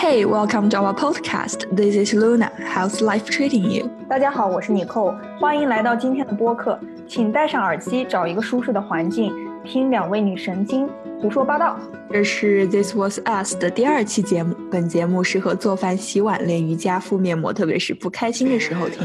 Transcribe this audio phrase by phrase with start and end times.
[0.00, 1.66] Hey, welcome to our podcast.
[1.74, 2.52] This is Luna.
[2.72, 3.90] How's life treating you?
[4.08, 6.78] 大家好，我是 Nicole，，欢迎来到今天的播客。
[7.08, 9.34] 请戴上耳机，找一个舒适的环境，
[9.64, 10.88] 听两位女神经
[11.20, 11.76] 胡说八道。
[12.12, 14.54] 这是 This Was Us 的第二期节目。
[14.70, 19.04] 本节目适合做饭、洗碗、练瑜伽、敷面膜，特别是不开心的时候听。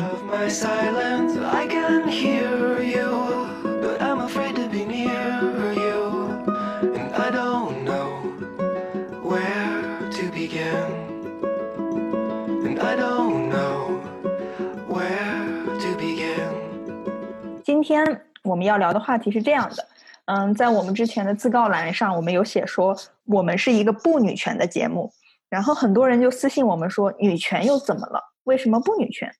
[18.43, 19.88] 我们要聊的话题是这样的，
[20.25, 25.11] 嗯，在我们之前的自告栏上，我们有写说我们是一个不女权的节目，
[25.50, 28.21] 然后很多人就私信我们说，女权又怎么了？
[28.43, 29.32] 为什么不女权？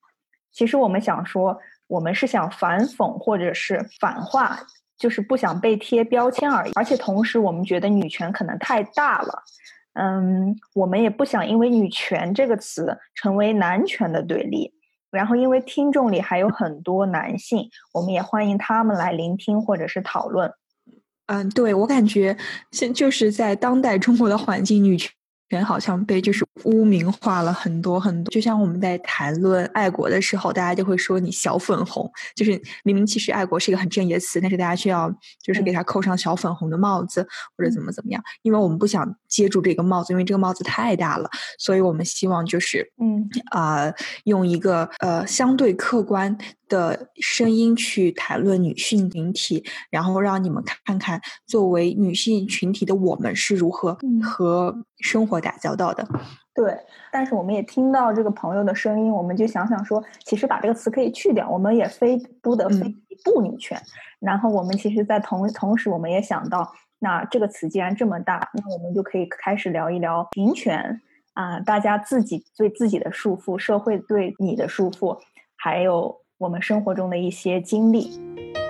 [0.52, 4.58] 其实我们想说，我们是想反讽或者是反话，
[4.98, 6.72] 就是不想被贴标签而已。
[6.76, 9.44] 而且同时，我们觉得女权可能太大了，
[9.96, 14.74] 嗯，我们也不想因为女权这个词成为男权的对立。
[15.14, 20.52] 然后，因为听众里还有很多男性，我们也欢迎他们来聆听或者是讨论。
[21.28, 22.38] 嗯，对我感觉
[22.72, 25.10] 现就是在当代中国的环境，女权
[25.54, 28.32] 权好像被就是污名化了很多很多。
[28.32, 37.22] 就像我们在谈论爱国的时候，大家就会说你小粉红，就是明明其实爱国是一个很正义的词，但是大家却要就是给它扣上小粉红的帽子，
[37.56, 43.30] 或者怎么怎么样，因为我们不想接住这个帽子，因为这个帽子太大了，所以我们希望就是嗯。
[43.52, 43.94] 啊、
[44.24, 46.36] 用一个呃相对客观
[46.68, 54.22] 的声音去谈论女性群体，然后让你们看看作为女性群体的我们是如何嗯。
[54.24, 56.04] 和生活打交道的。
[56.56, 56.76] 对，
[57.12, 63.80] 但是我们也听到这个朋友的声音，我们就想想说，其实把这个词可以去掉，我们也非不得非嗯不女权。
[64.20, 71.02] 然后我们其实，在同同时，我们也想到，那这个词既然这么大，那我们就可以开始聊一聊平权
[71.34, 75.20] 啊、大家自己对自己的束缚，社会对你的束缚，
[75.56, 78.63] 还有我们生活中的一些经历。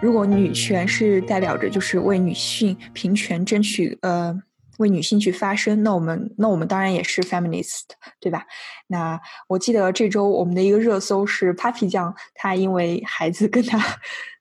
[0.00, 4.34] 如果女权是代表着就是为女性平权争取，呃，
[4.78, 7.82] 为女性去发声，那我们那我们当然也是 feminist，
[8.18, 8.46] 对吧？
[8.86, 13.78] 那我记得这周我们的一个热搜是 Papi 酱，她因为孩子跟她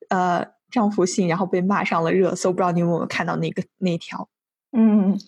[0.08, 4.30] 呃丈夫姓，然后被骂上了热搜，不知道你有没有看到那个那条？
[4.72, 5.20] 嗯，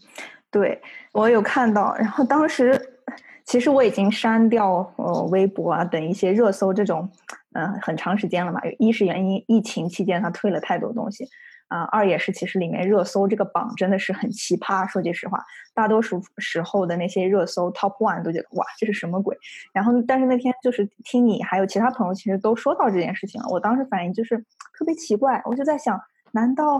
[0.49, 0.81] 对
[1.11, 3.00] 我有看到，然后当时
[3.45, 7.09] 其实我已经删掉呃微博啊等一些热搜这种，
[7.53, 8.61] 嗯、很长时间了嘛。
[8.79, 11.27] 一是原因疫情期间他退了太多东西
[11.67, 14.85] 啊、二也是其实里面热搜这个榜真的是很奇葩。
[14.89, 15.41] 说句实话，
[15.73, 19.37] 大多数时候的那些热搜 top one 都觉得哇这是什么鬼。
[19.73, 24.37] 然后但是那天就是听你还有其他朋友其实都说到这件事情了，我当时反应就是
[24.77, 25.97] 特别奇怪，我就在想，
[26.33, 26.77] 难道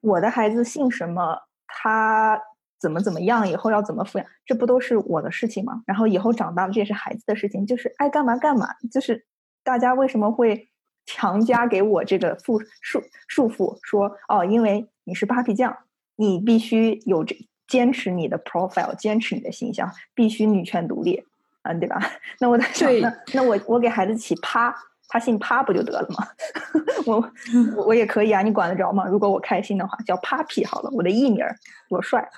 [0.00, 2.40] 我的孩子姓什么，他
[2.80, 5.82] 怎么怎么样，以后要怎么抚养，这不都是我的事情吗？
[5.86, 8.68] 然后以后长大了，这也是孩子的事情，就是爱干嘛干嘛。
[8.90, 9.24] 就是
[9.64, 10.68] 大家为什么会
[11.06, 15.76] 强加给我这个束束束缚，说哦，因为你是 Papi 酱，
[16.16, 21.24] 你必须有这坚持你的 profile，坚持你的形象，必须女权独立，
[21.62, 22.00] 嗯，对吧？
[22.40, 24.74] 那我在想，对那那我我给孩子起趴。
[25.08, 26.28] 他姓趴不就得了吗？
[27.06, 27.32] 我
[27.76, 29.06] 我我也可以啊，你管得着吗？
[29.06, 31.56] 如果我开心的话，叫 Papi 好了，我的艺名儿
[31.88, 32.28] 多帅。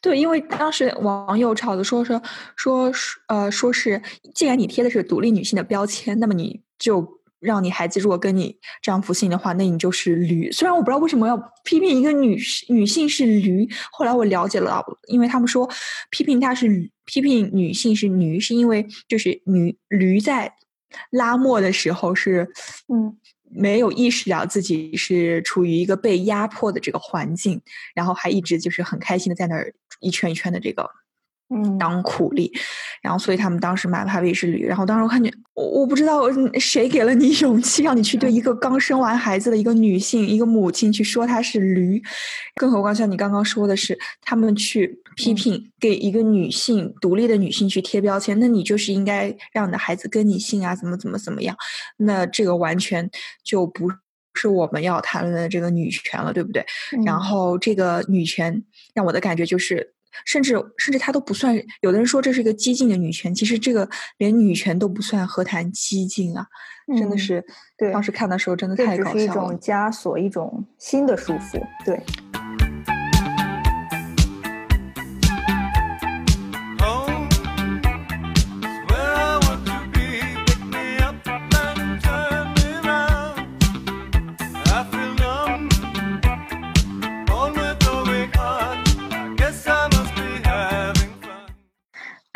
[0.00, 2.20] 对，因为当时网友吵着说说
[2.56, 4.00] 说是呃说是，
[4.34, 10.50] 既然你贴的是独立女性的标签，那么你就让你孩子如果跟你丈夫姓的话，那你就是驴。
[10.52, 15.68] 虽然我不知道为什么要批评一个女女性是驴，后来我了解了，因为他们说
[16.10, 20.52] 批评她是驴批评女性是驴，是因为就是女驴在
[21.10, 22.48] 拉磨的时候是
[22.92, 23.16] 嗯。
[23.54, 27.60] 没有意识到自己是处于一个被压迫的这个环境，
[27.94, 29.70] 然后还一直就是很开心的在那儿
[30.00, 30.88] 一圈一圈的这个
[31.54, 32.50] 嗯，当苦力，
[33.02, 42.02] 然后所以他们当时骂 Papi 是驴，然后当时我看见我我不知道嗯谁给了你勇气，让你去对一个刚生完孩子的一个女性一个母亲去说她是驴，
[42.54, 51.56] 更何况像你刚刚说的是，他们去批嗯评给一个女性独立的女性去贴标签，那你就是应该让你的孩子跟你姓啊，怎么怎么怎么样，
[51.96, 53.10] 那这个完全
[53.44, 53.90] 就不
[54.34, 56.64] 是我们要谈论的这个女权了，对不对？
[57.04, 58.62] 然嗯后这个女权
[58.94, 59.94] 让我的感觉就是，
[60.24, 61.54] 甚至甚至她都不算。
[61.82, 63.88] 有的人说这是一个激进的女权，其实这个
[64.18, 66.46] 连女权都不算，何谈激进啊？
[66.98, 67.44] 真的嗯是，
[67.78, 69.56] 对当时看的时候真的这太只是一种。
[69.60, 71.62] 枷锁，一种新的束缚。
[71.84, 72.02] 对，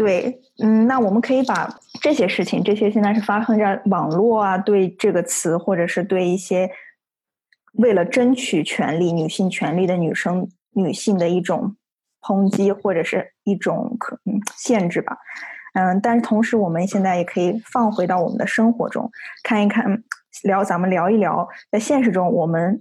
[0.07, 1.69] 对，嗯，那我们可以把
[2.01, 6.71] 这些事情，这些现在是发生在网络啊，对这个词，或者是对一些
[7.73, 11.75] 为了争取权利、女性权利的女生、女性的一种
[12.21, 15.19] 抨击，或者是一种可嗯限制吧。
[15.75, 19.11] 嗯，但是同时，我们现在也可以放回到我们的生活中，
[19.43, 20.05] 看一看，
[20.45, 22.81] 聊咱们聊一聊，在现实中，我们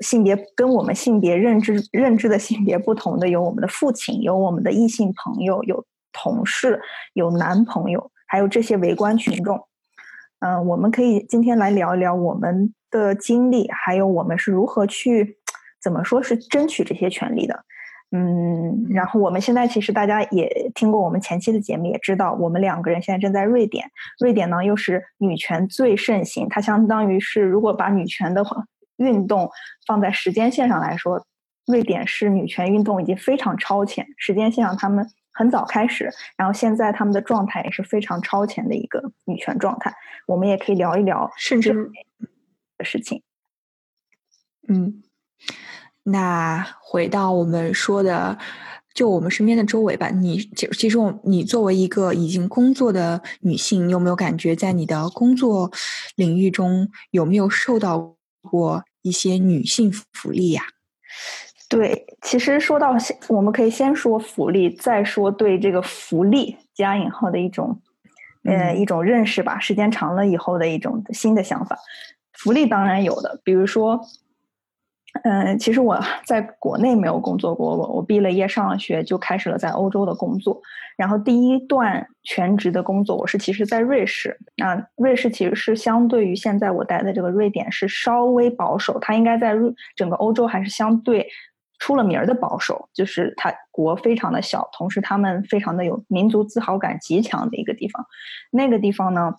[0.00, 6.80] 性别跟我们性别认知认知的性别不同的，有我们的父亲，有我们的异性朋友，有同事，
[7.14, 9.66] 有男朋友，还有这些围观群众。
[10.40, 15.38] 嗯，我们可以今天来聊一聊我们的经历，还有我们是如何去
[15.80, 17.64] 怎么说是争取这些权利的。
[18.14, 23.90] 嗯，然后我们现在其实大家也听过我们前期的节目，也知道我们两个人现在正在瑞典。
[24.20, 28.44] 瑞典呢又是女权最盛行，它相当于是如果把女权的
[28.96, 29.48] 运动
[29.86, 31.24] 放在时间线上来说，
[31.66, 34.06] 瑞典是女权运动已经非常超前。
[34.18, 39.94] 时间线上他们很早开始，然后现在他们的状态也是非常超前的一个女权状态。
[40.26, 41.90] 我们也可以聊一聊甚至
[42.78, 43.22] 的事情。
[44.68, 45.02] 嗯。
[46.04, 48.36] 那回到我们说的，
[48.92, 50.08] 就我们身边的周围吧。
[50.08, 55.70] 你其其实，你作为一个已经工作的女性，你有没有感觉在你的工作
[56.16, 60.64] 领域中有没有受到过一些女性福利呀？
[61.72, 62.94] 对，其实说到，
[63.28, 67.80] 我们可以先说福利，再说对这个福利加引号的一种，
[68.44, 69.58] 呃，一种认识吧。
[69.58, 71.78] 时间长了以后的一种新的想法。
[72.32, 74.00] 福利当然有的，比如说。
[75.24, 80.58] 嗯，其实我在国内没有工作过，我我毕了业上了学就开始了在欧洲的工作。
[80.96, 84.38] 然后第一段全职的工作，我是其实在瑞士。
[84.56, 89.54] 那瑞士其实是相对于现在我待的这个瑞典是稍微保守，它应该在
[89.94, 91.28] 整个欧洲还是相对
[91.82, 92.88] 出了名儿的保守。
[92.94, 98.06] 就是它国非常的小，同时他们非常的有民族自豪感极强的一个地方。
[98.52, 99.34] 那个地方呢，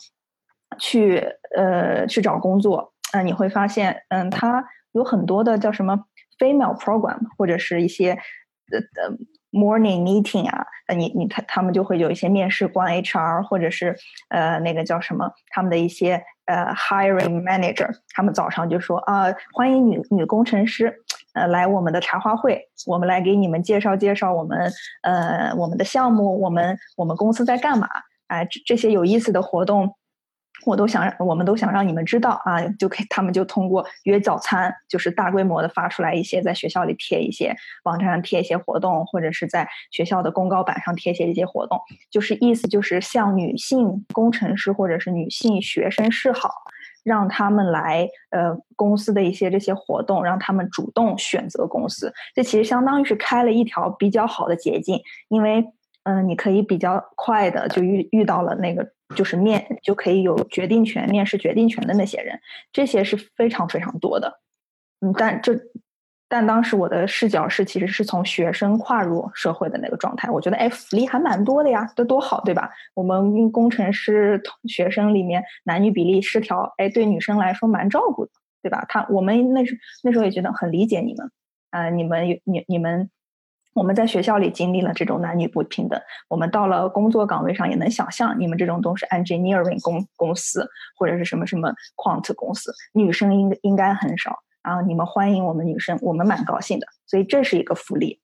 [0.77, 1.23] 去
[1.55, 4.65] 呃去找工作，嗯，你会发现，嗯，它。
[4.95, 6.05] 有很多的叫什么
[6.37, 9.17] female program，或者是一些呃呃
[9.51, 13.97] morning meeting 啊，呃你你他他们就会有一些面试官 HR，或者是
[14.29, 20.95] 呃那个叫什么他们的一些呃 hiring manager，他们早上就说啊欢迎女女工程师
[21.33, 24.71] 呃来我们的茶话会，我们来给你们介绍介绍我们
[25.01, 27.87] 呃我们的项目，我们我们公司在干嘛，
[28.27, 29.95] 哎这这些有意思的活动。
[30.65, 37.53] 我都想让，我们都想让你们知道啊，就可以，他们就通过约早餐，就是大规模的发出来一些，在学校里贴一些，
[37.83, 41.77] 网站上贴一些活动，或者是在学校的公告板上贴一些一些活动，
[42.09, 46.49] 就是意思就是向女性工程师或者是女性学生示好，
[47.03, 55.65] 让他们来呃公司的一些这些活动，让他们主动选择公司，这其实相当于是开了一条比较好的捷径，因为
[56.03, 58.91] 嗯，你可以比较快的就遇遇到了那个。
[59.15, 62.39] 就是面就可以有决定权、面试决定权的那些人，
[62.71, 64.39] 这些是非常非常多的。
[65.01, 65.53] 嗯，但这
[66.33, 70.31] 但当时我的视角是，其实是从学生跨入社会的那个状态。
[70.31, 72.71] 我觉得，哎，福利还蛮多的呀，这多好，对吧？
[72.95, 78.31] 我们工程师学生里面男女比例失调，哎，对女生来说蛮照顾的，
[78.63, 78.83] 对吧？
[78.89, 81.29] 他我们那时那时候也觉得很理解你们，
[81.69, 83.11] 啊，你们有你你们。
[83.75, 85.99] 我们在学校里经历了这种男女不平等，
[86.29, 94.81] 我们到了工作岗位上也能想象，你们这种都是 engineering 公公司或者是什么什么 quant 公司，女生应应该很少啊。
[94.81, 98.19] 你们欢迎我们女生，我们蛮高兴的，所以这是一个福利。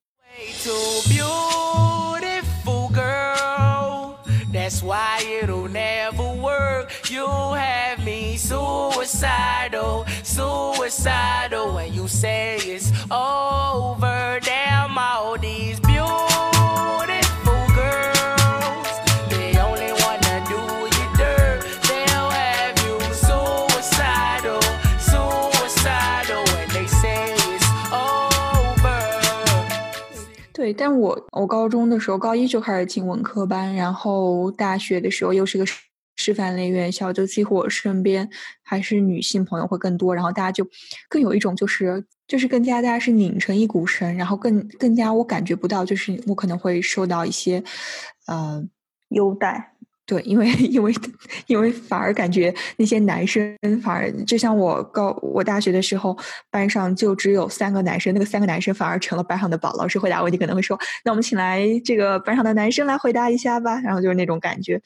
[8.50, 14.39] Suicidal, suicidal when you say it's over.
[30.74, 35.66] 但我我高中的时候，高一就开始进文科班，然后大学的时候又是个
[36.18, 38.30] 师范类院校，就几乎我身边
[38.62, 40.68] 还是女性朋友会更多，然后大家就
[41.08, 47.64] 更有一种就是就是更加大家是拧成一股绳，然后更更加我感觉不到，就是我可能会受到一些
[48.28, 48.64] 呃
[49.10, 49.76] 优待。
[50.10, 50.92] 对，因为 因为
[51.46, 56.18] 因为反而感觉那些男生反而就像我高我大学的时候，
[56.50, 59.72] 班上就只有三个男生，那个三个男生反而成了班上的宝。
[59.74, 60.75] 老师回答问题可能会说
[61.06, 64.82] ：“那我们请来这个班上的男生来回答一下吧。”然后就是那种感觉。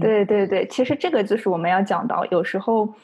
[0.00, 2.94] 对对对，其实这个就是我们要讲到，有时候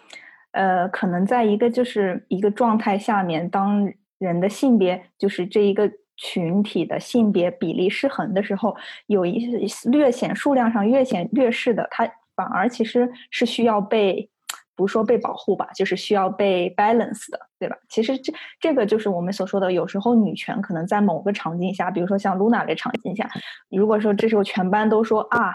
[0.52, 5.90] 呃，可能在一个就是一个状态下面，当人的性别就是这一个
[6.21, 14.29] 群体的性别比例失衡的时候，有一些略显数量上略显劣势的，它反而其实是需要被。
[14.77, 17.77] 不说被保护吧，就是需要被 balance 的，对吧？
[17.91, 23.29] 其实这这个就是我们所说的，有时候女权可能在某个场景下，比如说像 Luna 这场景下，
[23.69, 25.53] 如果说这时候全班都说啊，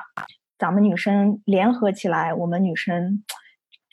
[0.59, 3.23] 咱们女生联合起来，我们女生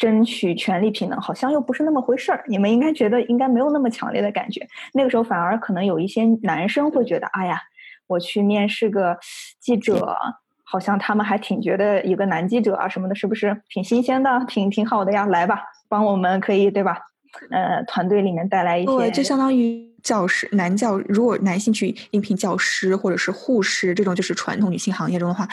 [0.02, 2.42] 争取权利平等，好像又不是那么回事儿。
[2.48, 4.66] 你们应该觉得应该没有那么强烈的感觉。
[4.94, 7.60] 那个时候反而可能有一些男生会觉得，哎呀，
[8.08, 9.16] 我去面试个
[9.60, 10.16] 记者。
[10.64, 15.26] 好像他们还挺觉得一个男记者啊什么的，是不是挺新鲜的，挺挺好的呀？
[15.26, 16.96] 来吧，帮我们可以对吧？
[17.50, 25.46] 呃，团队里面带来一些，对，就相当于教师男教，如果男性去应聘教师或者是护士这种就是传统女性行业中的话，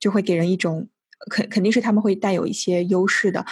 [0.00, 0.88] 就会给人一种
[1.30, 3.44] 肯肯定是他们会带有一些优势的。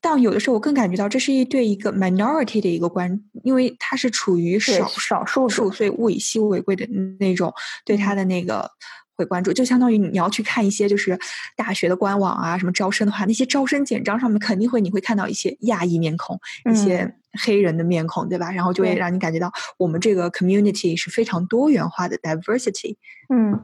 [0.00, 6.86] 但有的时候我更感觉到这是一对一个 minority 的一个关，因为它是处于少少数数，所以物以稀为贵的
[7.18, 7.52] 那种
[7.84, 8.70] 对他的那个。
[9.18, 11.18] 会关注，就相当于你要去看一些就是
[11.56, 16.38] 大学的官网啊，什么招生的话，那些招生简章上面肯定会你会看到一些亚裔面孔，
[16.70, 18.52] 一些黑人的面孔，对吧？
[18.52, 22.94] 然后就会让你感觉到我们这个 community 是非常多元化的 diversity。
[23.28, 23.58] 嗯，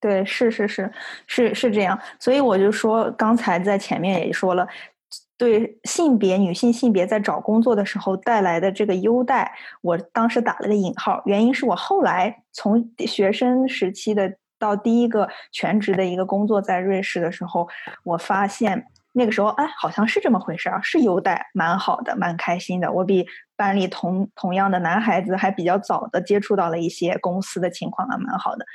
[0.00, 0.90] 对，是是是
[1.26, 1.98] 是是这样。
[2.18, 4.66] 所以我就说，刚才在前面也说了，
[5.36, 9.52] 对性别女性性别在找工作的时候带来的这个优待，
[9.82, 14.36] 我当时打了个引号，原因是我后来从学生时期的。
[14.60, 17.66] 到第一个全职的一个工作在瑞士的时候，
[18.04, 22.92] 我发现那个时候哎，好像是这么回事儿，是优待蛮好的，蛮开心的。
[22.92, 23.26] 我比
[23.56, 28.66] 班里同同样的男孩子还比较早的接触到了一些公司的情况啊，蛮好的。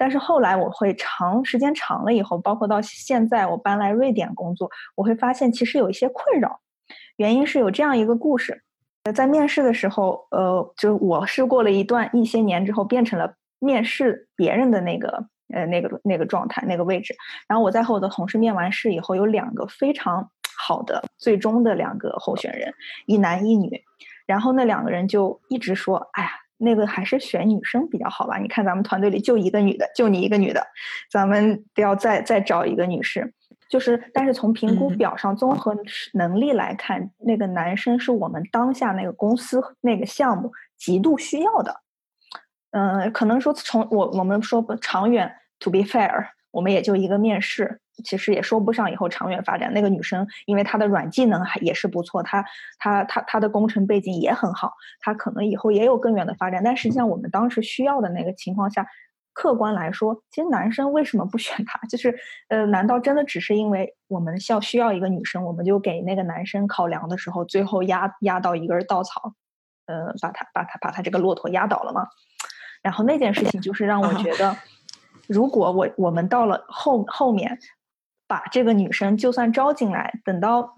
[0.00, 6.60] 但是后来我会长时间长了以后，包括到现在我搬来瑞典工作，我会发现其实有一些困扰。
[7.16, 8.62] 原因是有这样一个故事，
[9.14, 13.34] 在面试的时候，呃，就我是过了一段一些年之后变成了。
[13.62, 17.14] 面试别人的那个呃那个那个状态那个位置，
[17.46, 22.72] 然后我在和我的同事面完试以后，有两个非常好的最终的两个候选人，
[23.04, 23.84] 一男一女，
[24.24, 26.30] 然后那两个人就一直说，哎呀，
[26.60, 28.38] 那个还是选女生比较好吧？
[28.38, 30.64] 你看咱们团队里就一个女的，就你一个女的，
[31.10, 33.32] 咱们得要再再找一个女士。
[33.68, 35.76] 就是，但是从评估表上综合
[36.14, 41.80] 能力来看，那个男生是我们当下那个公司那个项目极度需要的。
[42.72, 49.72] 嗯，可能说从我我们说不长远，to be fair，我们也就一个面试，其实也说不上以后长远发展。
[49.72, 52.44] 那个女生因为她的软技能还也是不错，她
[52.78, 56.62] 她她她的工程背景也很好，她可能以后也有更远的发展。
[56.64, 58.86] 但实际上我们当时需要的那个情况下，
[59.32, 61.78] 客观来说，其实男生为什么不选她？
[61.88, 69.34] 就是呃，难道真的只是因为我们需要需要一个女生，我们就给那个男生考量的时候，最后压压到一根稻草，
[69.86, 72.06] 呃，把他把他把他这个骆驼压倒了吗？
[72.82, 74.56] 然后那件事情就是让我觉得，
[75.28, 77.58] 如果我我们到了后后面，
[78.30, 80.76] 把这个女生就算招进来，等到，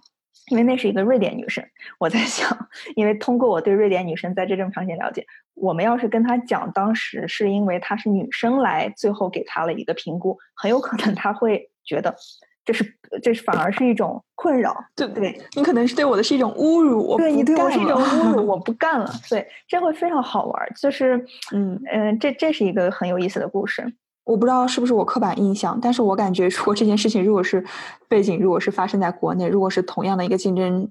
[0.49, 1.63] 因为那是一个瑞典女生，
[1.99, 2.49] 我在想，
[2.97, 12.17] 因为通过我对瑞典女生在这种场景了解，我们要是跟她讲当时是因为她是女生来，最后给她了一个评估，很有可能她会觉得。
[12.65, 12.85] 这是
[13.21, 15.37] 这是反而是一种困扰，对不对？
[15.57, 19.11] 你可能是对我的是一种侮辱，对你对我是一种侮辱，我 不干了。
[19.29, 21.17] 对，这会非常好玩，就是
[21.53, 23.93] 嗯嗯，这这是一个很有意思的故事。
[24.25, 27.65] 我不知道是不是我刻板印象，但是我感觉如果这件事情如果是
[28.09, 30.89] 背景，如果是发生在国内，如果是同样的一个竞争，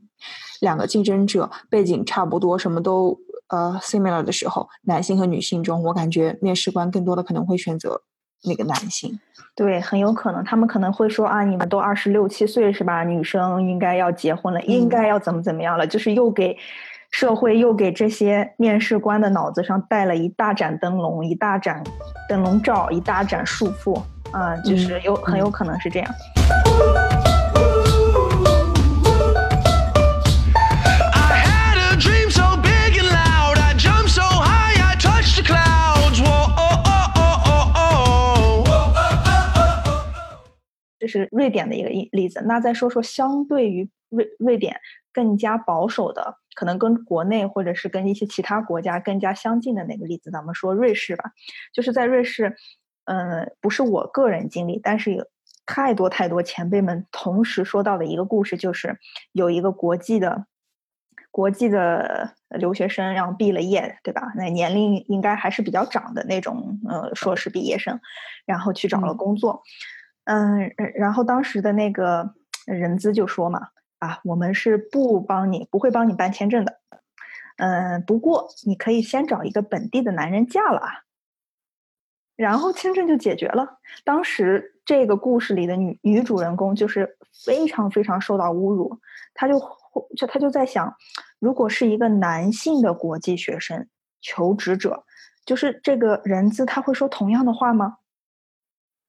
[0.59, 3.17] 两个竞争者背景差不多，什么都
[3.49, 8.01] 呃 similar 的时候，男性和女性中，我感觉面试官更多的可能会选择。
[8.43, 9.19] 那个男性，
[9.55, 13.03] 对，很有可能，他们可能会说啊，你们都二十六七岁是吧？
[13.03, 15.85] 女生应该要结婚了，应该要怎么怎么样了？
[15.85, 16.57] 就是又给
[17.11, 21.83] 社会又给这些面试官的脑子上带了一大盏灯笼，一大盏
[22.27, 24.01] 灯笼罩，一大盏束缚
[24.31, 26.09] 啊，就是有很有可能是这样。
[40.97, 42.43] 这是瑞典的一个例例子。
[42.45, 44.79] 那再说说相对于瑞瑞典
[45.11, 51.31] 更加保守的，可能跟国内或者是跟一些其他国家更加相近的那个例子，咱们说瑞士吧。
[51.73, 52.55] 就是在瑞士，
[53.05, 55.25] 嗯，不是我个人经历，但是有
[55.65, 58.99] 太多太多前辈们同时说到的一个故事，就是
[59.31, 60.45] 有一个国际的
[61.29, 64.33] 国际的留学生，然后毕了业，对吧？
[64.35, 67.99] 那年龄应该还是比较长的那种，呃，硕士毕业生，
[68.45, 69.63] 然后去找了工作。
[70.25, 72.33] 嗯，然后当时的那个
[72.65, 73.69] 人资就说嘛，
[74.01, 76.79] 啊，我们是不帮你，不会帮你办签证的。
[77.57, 80.89] 嗯，不过你可以先找一个本地的男人嫁了啊。
[82.35, 83.77] 然后签证就解决了。
[84.03, 88.99] 当时这个故事里的女女主人公就是非常非常受到侮辱，
[89.35, 89.59] 她就
[90.17, 90.95] 就她就在想，
[91.37, 93.87] 如果是一个男性的国际学生
[94.19, 95.03] 求职者，
[95.45, 97.97] 就是这个人资他会说同样的话吗？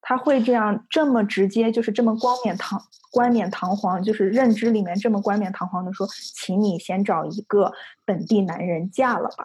[0.02, 7.72] 他会这样这么直接，就是这么冠冕堂冠冕堂皇，就是认知里面这么冠冕堂皇的说，请你先找一个
[8.04, 9.44] 本地男人嫁了吧。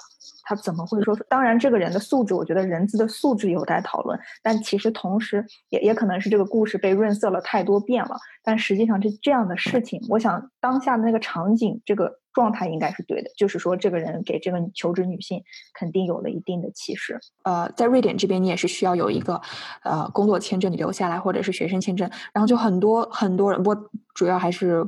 [0.50, 1.14] 他怎么会说？
[1.28, 4.18] 当然，这个人的素质，我觉得人资的素质有待讨论。
[4.42, 8.18] 但其实同时，也也可能是这个故事被润色了太多遍了。
[8.46, 13.32] 但实际上，这这样的事情，我想当下的那个场景，这个状态应该是对的。
[13.36, 15.42] 就是说，这个人给这个求职女性
[15.74, 17.20] 肯定有了一定的歧视。
[17.44, 19.42] 呃，在瑞典这边，你也是需要有一个
[19.84, 22.08] 呃工作签证，你留下来，或者是学生签证。
[22.32, 23.76] 然后就很多很多人，我
[24.14, 24.86] 主要还是。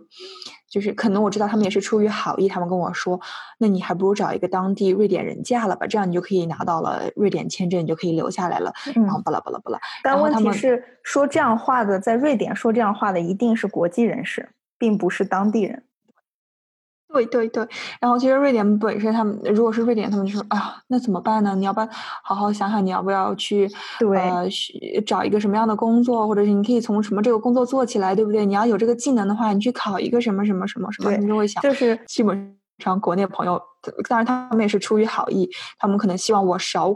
[0.70, 3.20] 就是可能我知道他们也是出于好意，他们跟我说，
[3.58, 8.72] 那你还不如找一个当地瑞典人嫁了吧，这样你就可以拿到了瑞典签证，你就可以留下来了。
[8.94, 9.80] 然后巴拉巴拉巴拉。
[10.04, 15.82] 但问题是，说这样话的，在瑞典说这样话的一定是国际人士，并不是当地人。
[17.12, 17.68] 对对对，
[18.00, 21.56] 然后其实瑞典本身，他们如果是瑞典，他们就说啊，那怎么办呢？
[21.56, 21.90] 你要不要
[22.24, 23.68] 好好想想，你要不要去
[24.00, 24.48] 呃
[25.08, 28.46] 找一个什么样的工作，或者是你可以从什么这个工作做起来，对不对？
[28.46, 33.60] 你要有这个技能的话，你去考一个什么什么什么什么，你就会想，就是基本上国内朋友，
[34.08, 35.50] 当然他们也是出于好意，
[35.80, 36.96] 他们可能希望我少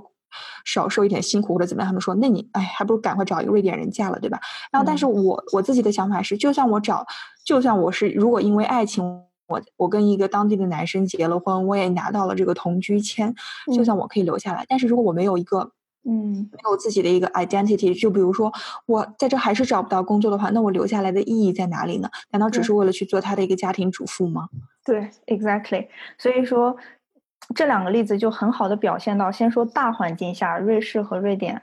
[0.64, 4.40] 少受一点辛苦或者怎么样，他们说，那你哎，还不如赶快找一个瑞典人嫁了，对吧？
[4.72, 7.04] 然后，但是我我自己的想法是，就算我找，
[7.44, 9.24] 就算我是如果因为爱情。
[9.54, 13.36] 我我跟一个当地的男生结了婚，我也拿到了这个同居签，
[13.76, 14.66] 就算我可以留下来。
[14.68, 15.72] 但是如果我没有一个，
[16.06, 18.52] 嗯，没有自己的一个 identity，就比如说
[18.88, 22.10] 我在这还是找不到工作的话，那我留下来的意义在哪里呢？
[22.32, 24.50] 难道只是为了去做他的一个家庭主妇吗？
[24.84, 25.88] 对，exactly。
[26.18, 26.76] 所以说
[27.54, 31.62] 这两个例子就很好的表现到，先说大环境下，瑞士和瑞典。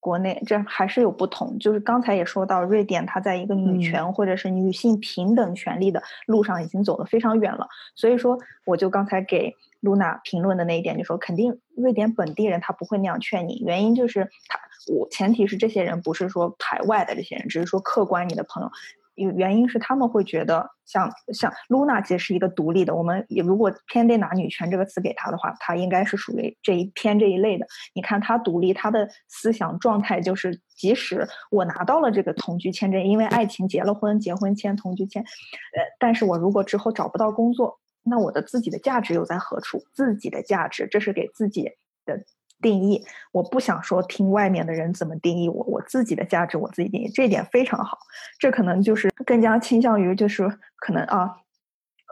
[0.00, 7.68] 国内这还是有不同，就是刚才也说到，瑞典它在一个女权或者是女性平等权利的路上已经走得非常远了。
[7.94, 14.58] 所以说，我就刚才给露娜评论的那一点，就说肯定瑞典本地人他不会那样劝你，原因就是他，
[14.92, 18.70] 我前提是这些人不是说排外的这些人，只是说客观你的朋友。
[19.14, 22.94] 有原因是他们会觉得，像像露娜其实是一个独立的。
[22.94, 27.66] 我们也如果偏得拿女权这个词给她的话，她应该是属于这一偏这一类的。
[27.94, 39.82] 你看她独立，她的思想状态就是，即使我拿到了这个同居签证，因为爱情结了婚，结婚签同居签，呃，但是我如果之后找不到工作，那我的自己的价值又在何处？
[39.92, 41.70] 自己的价值，这是给自己
[42.04, 42.24] 的。
[42.60, 47.98] 定义，我不想说听外面的人怎么定义我，我自己的价值我自己定义，这一点非常好。
[48.38, 51.36] 这可能就是更加倾向于就是可能啊，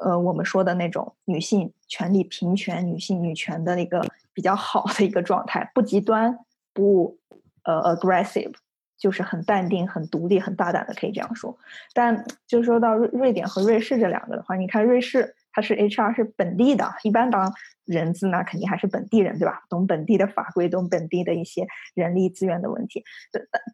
[0.03, 6.39] 呃，我们说的那种女性权利平权、女性女权的一个比较好的一个状态，不极端，
[6.73, 7.19] 不
[7.65, 8.55] 呃 aggressive，
[8.97, 11.57] 就是很淡定、很独立、很大胆的，可以这样说。
[11.93, 15.35] 但就说到瑞瑞典和瑞士这两个的话，你看瑞士。
[15.59, 17.53] 他是 HR，是本地的，一般当
[17.85, 19.65] 人资呢，肯定还是本地人，对吧？
[19.69, 23.03] 懂本地的法规，懂本地的一些人力资源的问题。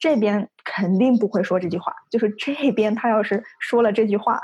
[0.01, 4.41] 这边肯定不会说这句话，就是这边他要是说了这句话，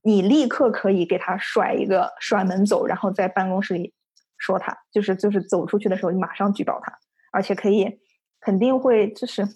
[0.00, 3.92] 你立刻可以给他甩一个甩门走，然后在办公室里
[4.38, 6.98] 说他，就是就是走出去的时候，你马上举报他，
[7.30, 8.00] 而且可以
[8.40, 9.46] 肯定会就是。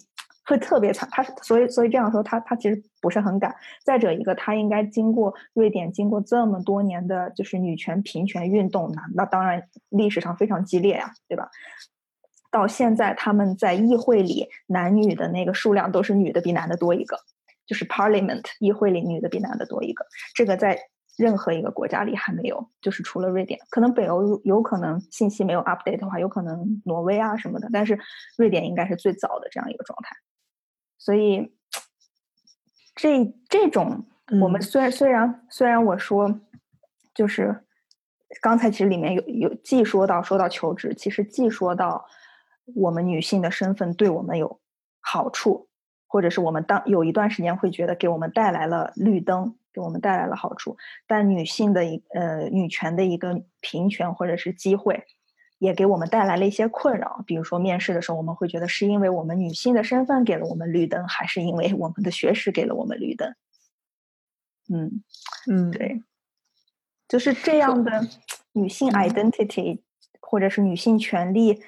[0.45, 3.55] 会特别惨，他所以所以这样说，他他其实不是很敢。
[3.83, 11.49] 再者一个，他应该经过瑞典经过这么多年的就是女权平权运动，那那当然历史上非常激烈呀，对吧？
[12.51, 17.17] 到现在他们在议会里男女的那个数量都是女的比男的多一个，
[17.65, 20.79] 就是 Parliament 议会里女的比男的多一个，这个在。
[21.15, 27.99] 任何一个国家里还没有，就是除了瑞典，可能北欧有可能信息没有 update 的话，有可能挪威啊什么的，但是
[28.35, 30.15] 瑞典应该是最早的这样一个状态。
[31.03, 31.51] 所以，
[32.95, 34.05] 这这种
[34.41, 36.39] 我们虽然虽然虽然我说，
[37.13, 37.65] 就是
[38.41, 42.05] 刚才其实里面有有既说到说到求职，其实既说到
[42.73, 44.61] 我们女性的身份对我们有
[45.01, 45.67] 好处，
[46.07, 49.57] 或者是我们当有一段时间会觉得给我们带来了绿灯。
[49.73, 55.03] 给我们带来了好处，但女性的一呃女权的一个平权或者是机会，
[55.63, 57.23] 也给我们带来了一些困扰。
[57.25, 63.33] 比如说面试的时候，我们会觉得是因为我们女性的身份给了我们绿灯，还是因为我们的学识给了我们绿灯？
[64.69, 65.03] 嗯
[65.49, 66.03] 嗯，对，
[67.07, 68.05] 就是这样的
[68.51, 69.79] 女性 identity
[70.19, 71.63] 或者是女性权利。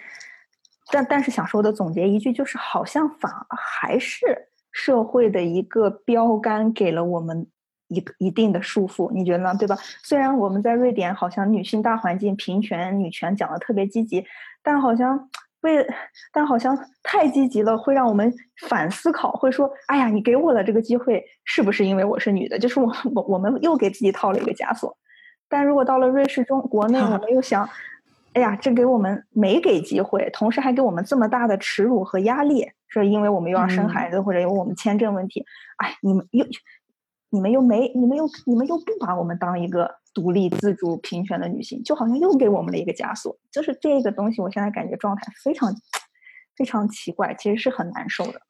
[0.91, 7.47] 但但是想说的总结一句就是，好像反而还是社会的一个标杆给了我们。
[7.87, 9.55] 一一定的束缚，你觉得呢？
[9.57, 9.75] 对吧？
[10.03, 14.25] 虽然我们在瑞典好像女性大环境平权、女权讲的特别积极，
[14.63, 15.29] 但好像
[15.61, 15.85] 为，
[16.31, 18.33] 但好像太积极了，会让我们
[18.67, 22.57] 反思考，会说，哎呀，你给我了这个机会，是不是因为我是女的？
[22.57, 24.97] 就是我我我们又给自己套了一个枷锁。
[25.47, 27.69] 但如果到了瑞士中国内，我们又想，
[28.33, 35.45] 哎呀，这给我们没给机会，同时还给我们这么大的耻辱和压力，是因为我们又要生孩子，或者有我们签证问题。
[35.77, 36.45] 哎，你们又，
[37.35, 43.37] 你们又没，你们又，你们又不把我们当一个独立自主、平权的女性，就好像又给我们了一个枷锁。
[43.51, 45.75] 就是这个东西，我现在感觉状态非常
[46.55, 48.41] 非常奇怪，其实是很难受的。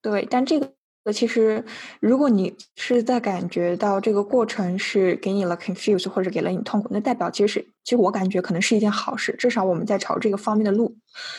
[0.00, 0.72] 对，但这个。
[1.02, 1.64] 那其实，
[1.98, 9.34] 如果你是在感觉到这个过程是给你了 confuse 或者给了你痛苦，那代表其实是，其实我感觉可能是一件好事。
[9.38, 10.94] 至少我们在朝这个方面的路，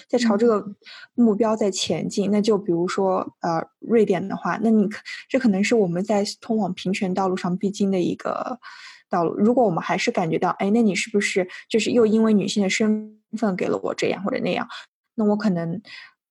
[0.09, 0.65] 在朝这个
[1.13, 2.31] 目标在前进。
[2.31, 4.89] 那就比如说，呃，瑞典的话，那你
[5.29, 8.59] 这可能是我们在通往平权道路上必经的一个
[9.11, 9.35] 道路。
[9.37, 14.67] 如果我们还是感觉到，哎，那你是不是就是又因为女性的身份给了我这样或者那样？
[15.13, 15.79] 那我可能。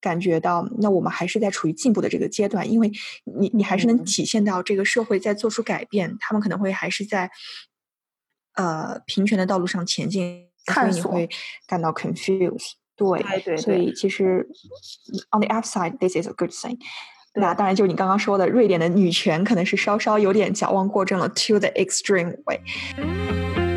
[0.01, 2.91] 感觉到，那我们还是在处于进步的这个阶段，因为
[3.25, 7.31] 你你还是能体现到这个社会在做出改变，他们可能会还是在
[8.55, 11.29] 呃平权的道路上前进，所以你会
[11.67, 12.73] 感到 confused。
[12.97, 14.47] 对对，所以其实
[15.33, 16.77] on the upside，this is a good thing。
[17.35, 23.70] 那当然，就你刚刚说的，瑞典的女权可能是稍稍有点矫枉过正了，to the extreme way。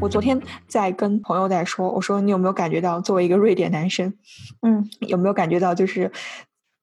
[0.00, 4.14] 我昨天在跟朋友在说，我说你有没有感觉到，作为一个瑞典男生，
[4.62, 6.12] 嗯，有没有感觉到，就是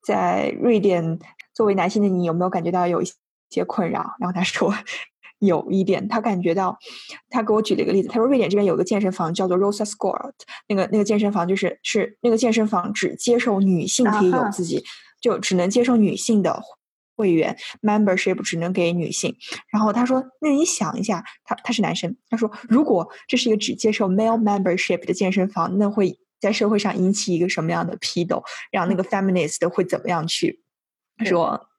[0.06, 1.18] 在瑞典
[1.54, 3.06] 作为男性的你，有没有感觉到有一
[3.50, 4.16] 些困扰？
[4.20, 4.74] 然后他说
[5.40, 6.78] 有一点，他感觉到，
[7.30, 10.34] 他给我举了一个例子，他说瑞典这边有个健身房叫做 Rosa Sport，
[10.68, 14.84] 那个那个健身房就是是那个健身房只接受女性可以有自己，
[15.22, 16.62] 就只能接受女性的。
[17.16, 19.36] 会员 membership 只能给女性，
[19.72, 28.44] 然后他说：“那你想一下，他他是男生，他说如果这是一个只接受 male membership 的健身房，那会在社会上引起一个什么样的批斗？
[28.72, 30.62] 让那个 feminist 会怎么样去
[31.26, 31.70] 说？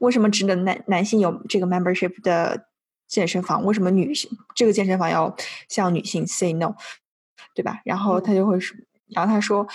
[0.00, 2.68] 为什么只能男男性有这个 membership 的
[3.06, 3.64] 健身房？
[3.64, 5.34] 为什么女性这个健身房要
[5.68, 6.74] 向女性 say no？
[7.54, 7.80] 对吧？
[7.84, 8.76] 然后他就会说，
[9.14, 9.66] 然后他说。”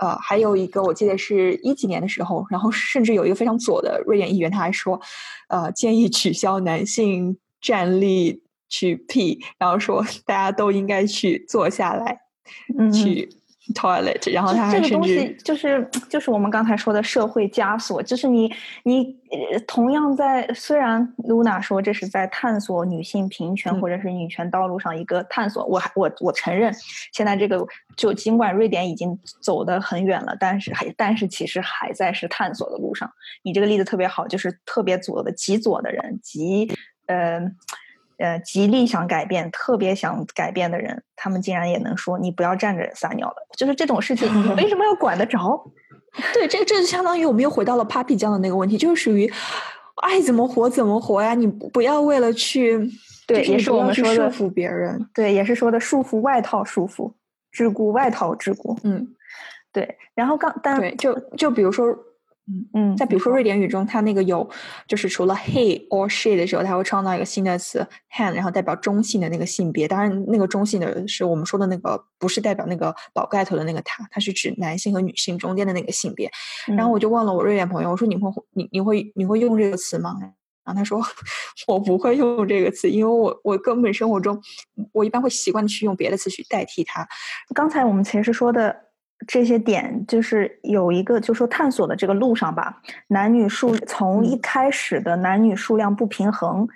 [0.00, 5.00] 呃，还有一个，我记得是一几年的时候，然后甚至有一个非常左的瑞典议员，他还说，
[5.48, 12.20] 呃，建议取消男性站立去 P，然后说大家都应该去坐下来
[12.92, 13.28] 去。
[13.74, 18.52] toilet，然后他这个东西就是就是我们刚才说的社会枷锁，就是你
[18.84, 19.16] 你
[19.66, 26.72] 同样在虽然 Luna 说这是在探索女性平权或者是女权道路上一个探索，我还我我承认
[27.12, 33.10] 现在这个就尽管瑞典已经走得很远了，但是还但是其实还在是探索的路上。
[33.42, 36.72] 你这个例子特别好，就是特别左的极左的人极
[37.06, 37.40] 呃。
[38.18, 45.72] 呃，极力想改变、特别想改变的人，他们竟然也能说你不要站着撒尿了，就是这种事情，你为什么要管得着？
[46.34, 49.30] 对，这这就相当于我们又回到了 Papi 酱的那个问题，就是属于
[50.02, 52.90] 爱怎么活怎么活呀，你不要为了去
[53.26, 57.12] 对，也是我们说的束缚别人，对，也是说的束缚外套束缚，
[57.54, 59.06] 桎梏外套桎梏，嗯，
[59.72, 59.96] 对。
[60.14, 61.96] 然后刚但对，就就比如说。
[62.50, 64.48] 嗯嗯，再比如说瑞典语中，它那个有，
[64.86, 69.86] 就是除了 he or she 的时候，它会创造一个新的词 han，然后代表中性的那个性别。
[69.86, 76.30] 当然，那个中性的是我们说的那个，不是代表那个宝盖头的那个他，它是指男性和女性中间的那个性别。
[76.66, 80.16] 然后我就问了我瑞典朋友，我说你会你你会你会用这个词吗？
[80.64, 81.02] 然后他说
[81.68, 84.40] 我不会用这个词，因为我我根本生活中
[84.92, 87.06] 我一般会习惯去用别的词去代替它。
[87.54, 88.87] 刚才我们其实说的。
[89.26, 96.68] 这些点就是有一个，就说探索的这个路上吧，男女数从一开始的男女数量不平衡。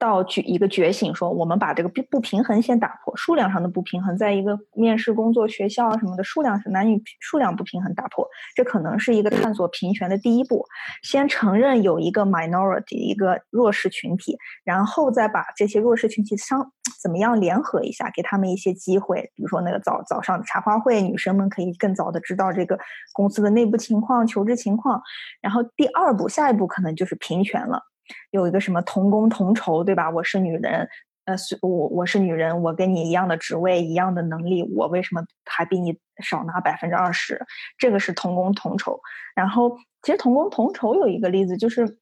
[0.00, 10.64] 到举一个觉醒，说我们把这个不不平衡先打破，数量上的不平衡，在一个面试工作、学校什么的数量是男女数量不平衡打破，这可能是一个探索平权的第一步。
[11.02, 22.78] 先承认有一个 minority，一个弱势群体，然后再把这些弱势群体商怎么样联合一下，给他们一些机会，比如说那个早早上茶话会，女生们可以更早的知道这个
[23.12, 25.02] 公司的内部情况、求职情况。
[25.42, 27.89] 然后第二步，下一步可能就是平权了。
[28.30, 30.10] 有一个什么同工同酬，对吧？
[30.10, 30.88] 我是女人，
[31.24, 37.40] 呃，我我是女人，我跟你一样的职位，一样的能力，我为什么还比你少拿百分之二十？
[37.78, 39.00] 这个是同工同酬。
[39.34, 41.98] 然后，其实同工同酬有一个例子，就是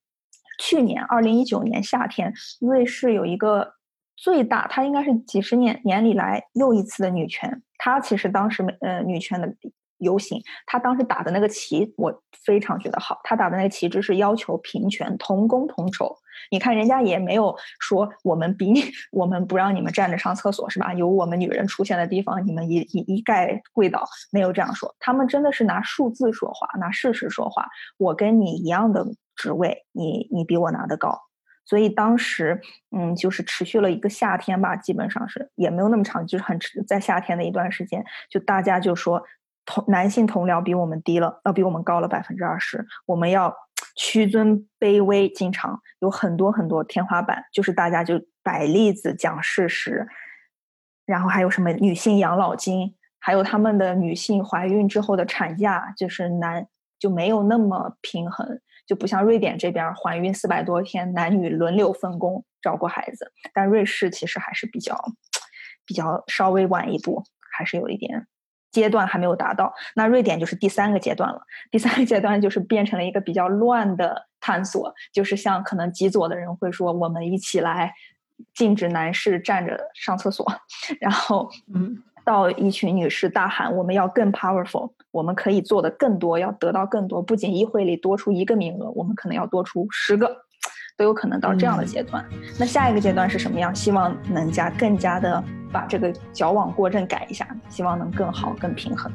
[0.59, 3.75] 去年二零一九年夏天，瑞士有一个
[4.16, 7.62] 最大，它应该是几十年年里来又一次的女权。
[7.77, 9.55] 它其实当时呃女权的。
[9.99, 13.21] 游行，他当时打的那个旗，我非常觉得好。
[13.25, 16.17] 他打的那个旗帜是要求平权、同工同酬。
[16.51, 20.95] 你看，人家也没有说我们比你，我们不让你们站着上厕所是吧？
[20.95, 24.95] 有我们女人出现的地方，你们一一一概跪倒，没有这样说。
[25.01, 27.67] 他们真的是拿数字说话，拿事实说话。
[27.99, 31.19] 我跟你一样的职位，你你比我拿的高。
[31.65, 32.63] 所以当时，
[32.97, 39.23] 嗯，就是持续了一个夏天吧，基本上是也没有那么长，就是很在夏天的一段时间，就大家就说。
[39.68, 42.87] 同男性同僚比我们低了，要比我们高了百分之二十。
[43.04, 43.54] 我们要
[43.96, 50.09] 屈尊卑微，经常有很多很多天花板，就是大家就摆例子讲事实，
[51.04, 56.66] 然后还有什么女性养老金，还有他们的女性怀孕之后的产假，就是男
[56.98, 63.31] 就没有那么平衡，就不像瑞典这边怀孕四百多天，男女轮流分工照顾孩子。
[63.52, 64.98] 但瑞士其实还是比较
[65.85, 68.26] 比较稍微晚一步，还是有一点。
[68.70, 71.40] 阶段还没有达到，那瑞典就是第三个阶段了。
[71.70, 77.92] 第三个阶段就是变成了一个比较乱的探索，就是像可能极左的人会说，我们一起来
[78.54, 80.46] 禁止男士站着上厕所，
[81.00, 90.48] 然后嗯，到一群女士大喊我们要更 powerful，我们可以做的更多，要得到更多，不仅议会里多出一个名额，我们可能要多出十个。
[90.99, 92.23] 都有可能到这样的阶段。
[92.59, 93.73] 那下一个阶段是什么样？
[93.73, 99.11] 希望能加更加的把这个矫枉过正改一下，希望能更好、更平衡。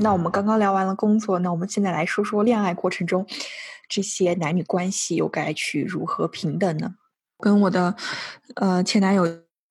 [0.00, 3.24] 那我们刚刚聊完了工作，那我们现在来说说恋爱过程中
[3.88, 6.94] 这些男女关系又该去如何平等呢？
[7.38, 7.94] 跟我的
[8.56, 9.24] 呃前男友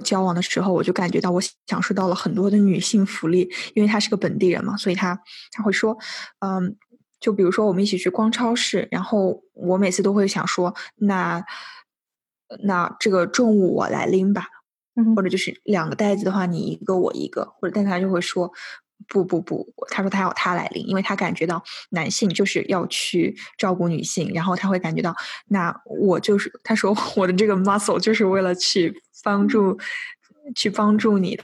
[0.06, 5.20] 交往的时候，我就感觉到我享受到了很多的女性福利，因为他是个本地人嘛，所以他
[5.52, 5.98] 他会说，
[6.40, 6.78] 嗯，
[7.20, 11.44] 就比如说我们一起去逛超市，然后我每次都会想说，那
[12.64, 14.48] 那这个重物我来拎吧。
[15.16, 18.52] 或者就是两个袋子的话，你一个我一个，或者但他就会说
[19.08, 25.16] 不不不，他说他要他来拎，因为他感觉到男性就是要去照顾女性，然后他会感觉到
[25.48, 29.78] 那我就是他说我的这个 muscle 就是为了去帮助
[30.56, 31.44] 去帮助你的，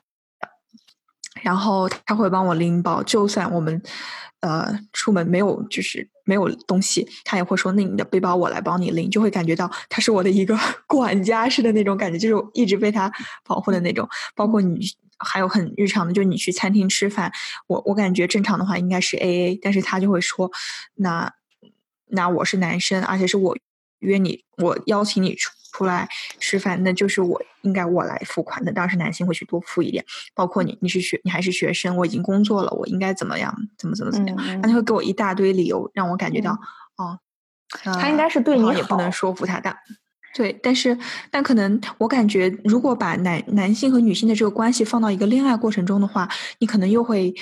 [1.42, 3.82] 然后他会帮我拎包，就算我们。
[4.40, 13.12] 呃，出门没有就是没有东西，他也会说：“那你的背包我来帮你拎。”就会感觉到他是我的一个 管家似的那种感觉，就是一直被他
[13.46, 14.08] 保护的那种。
[14.36, 14.86] 包括你
[15.18, 17.32] 还有很日常的，就你去餐厅吃饭，
[17.68, 20.52] 我我感觉正常的话应该是 A A，但是他就会说
[20.96, 21.34] ：“那
[22.08, 23.58] 那我是男生，而且是我
[24.00, 26.08] 约你，我邀请你出。”出来
[26.40, 28.72] 吃饭，那就是我应该我来付款的。
[28.72, 30.04] 当时男性会去多付一点，
[30.34, 34.62] 包括你，你是学，你还是学生，我已经工作了，我应该怎么样，怎么怎么怎么样？
[34.62, 36.52] 他就会给我一大堆理由，让我感觉到，
[36.96, 37.20] 哦，
[37.84, 39.60] 他应该是对你好，也不能说服他。
[39.60, 39.78] 但
[40.34, 40.98] 对，但是
[41.32, 47.34] 但可能我感觉，如果把男男性和女性的这个关系放到一个恋爱过程中的话，你可能又会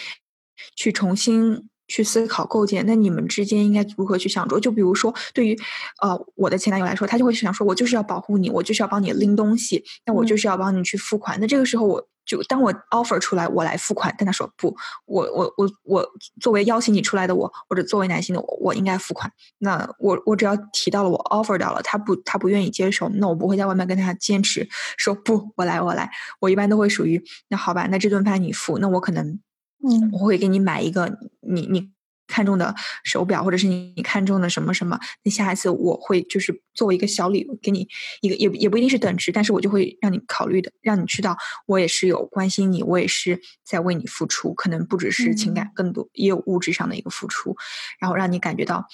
[0.76, 1.70] 去重新。
[1.88, 4.60] 去思考构建，那你们之间应该如何去相处？
[4.60, 5.58] 就比如说，对于
[6.02, 11.40] 呃我的前男友来说，他就会想说，我就是要保护你，我就是要帮你拎东西，那我就是要帮你去付款。
[11.40, 16.10] 那这个时候，我就当我 offer 出来，我来付款，但他说不，我我我我
[16.42, 19.32] 作为邀请你出来的我，或者作为男性的我，我应该付款。
[19.60, 24.68] 那我我只要提到了我 offer 到了，他不他不愿意接受，那我不会在外面跟他坚持
[24.98, 26.10] 说不，我来我来。
[26.40, 29.40] 我一般都会属于那好吧，那这顿饭你付，那我可能。
[29.84, 31.92] 嗯，我会给你买一个你你
[32.28, 35.00] 看中的手表，或者是你你看中的什么什么。
[35.24, 37.88] 那下一次我会就是作为一个小礼物给你
[38.22, 47.56] 一个，也也不一定是等值，但是我就会让你考虑的，让你知道我也是有关心你，我也是在为你付出，可能不只是情感，更多也有物质上的一个付出，
[48.00, 48.88] 然后让你感觉到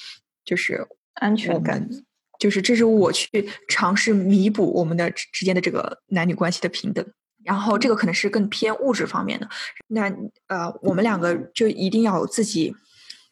[0.44, 1.88] 就是安全感，
[2.38, 7.06] 就是这是我去尝试弥补我们的之间的这个男女关系的平等。
[7.44, 9.50] 然后这个可能是更偏物质方面的，
[9.88, 10.12] 那
[10.48, 12.76] 呃，我们两个就一定要有自己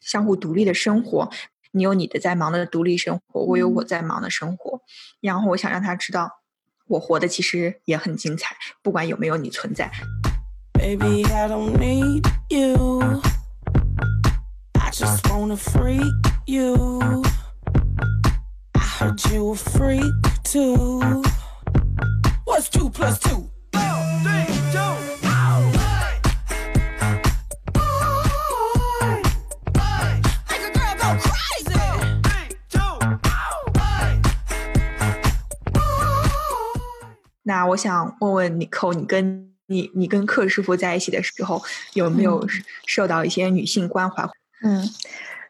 [0.01, 1.29] 相互独立的生活。
[1.71, 4.81] 你有你的在忙的独立生活，我有我在忙的生活。
[5.21, 6.41] 然后我想让他知道，
[6.87, 9.91] 我活的其实也很精彩，不管有没有你存在。
[14.99, 16.01] just wanna freak
[16.45, 16.99] you.
[18.75, 21.23] I heard you a freak too.
[22.45, 23.49] What's two plus two?
[37.49, 41.59] 那我想问问你寇，你跟你你跟克师傅在一起的时候，
[41.95, 42.45] 有没有
[42.85, 44.23] 受到一些女性关怀？
[44.63, 44.87] 嗯，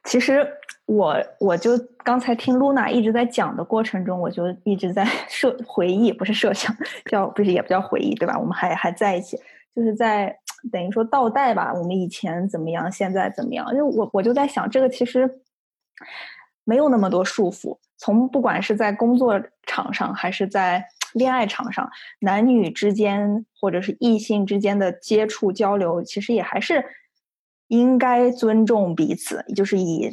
[0.05, 0.47] 其实
[0.85, 6.73] 我我就刚才听露娜一直在讲的过程中，我就一直在 设回忆，不是设想，
[7.11, 8.39] 叫不是也不叫回忆，对吧？
[8.39, 9.37] 我们还还在一起，
[9.75, 10.33] 就是在
[10.71, 13.67] 等于说倒带吧，我们以前怎么样，现在怎么样？
[13.73, 15.29] 因为我我就在想，这个其实
[16.63, 26.85] 没有那么多束缚，从不管是在工作场上，还是在恋爱场上，男女之间或者是异性之间的接触交流，其实也还是
[27.67, 30.11] 应该尊重彼此，就是以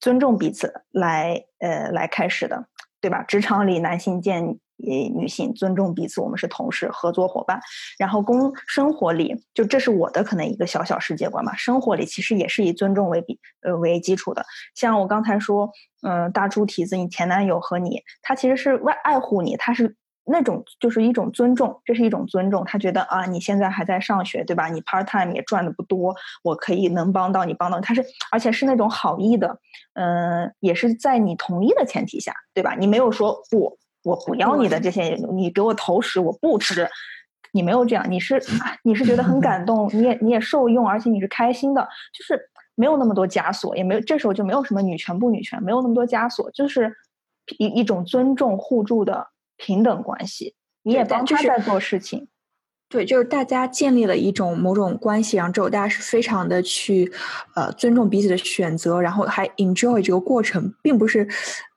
[0.00, 2.66] 尊重彼此来呃来开始的，
[3.00, 3.22] 对吧？
[3.22, 7.60] 职场里男性见呃女性尊重彼此，我们是同事、合作伙伴。
[7.98, 11.54] 然后工生活里，就这是我的可能一个小小世界观吧。
[11.54, 14.44] 生活里其实也是以尊重为比呃为基础的。
[14.74, 15.70] 像我刚才说，
[16.02, 22.64] 嗯、大猪蹄子，你前男友和你，他其实是为爱护你，他是那种就是一种尊重，这是一种尊重。
[22.64, 24.68] 他觉得啊，你现在还在上学，对吧？
[24.68, 27.84] 你 part time 也赚的不多，我可以能帮到你，帮到你。
[27.84, 29.58] 他是而且是那种好意的，
[29.94, 32.74] 嗯、也是在你同意的前提下，对吧？
[32.78, 36.88] 你没有说不，我不要你的这些，你给我投食，我不吃。
[37.54, 42.40] 你没有这样，你是啊你是觉得很感动，你也你也受用，而且你是开心的，就是
[42.74, 46.90] 没有那么多枷锁，也没有这时候就没有什么女权不女权，没有那么多枷锁，就是
[47.58, 49.26] 一一种尊重互助的
[49.64, 52.26] 平等关系，你也帮他在做事情，
[52.88, 57.12] 对，就是大家建立了一种某种关系，然后之后大家是非常的去
[57.54, 61.28] 呃尊重彼此的选择，然后还 enjoy 这个过程，并不是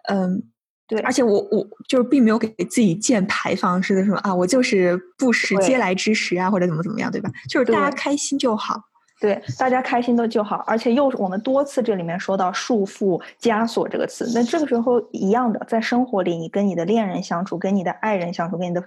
[0.10, 0.44] 嗯。
[0.88, 7.32] 对而且我我就是并没有给自己建牌坊式的，什么啊，我就是不食对嗟来之食啊，或者怎么怎么样，对吧？
[7.50, 8.84] 就是大家开心就好。
[9.20, 18.84] 对，大家开心的就好，而且又是我们多次这里面说到束缚、枷锁这个词，那这个时候一样的，在生活里，你跟你的恋人相处，跟你的爱人相处，跟你的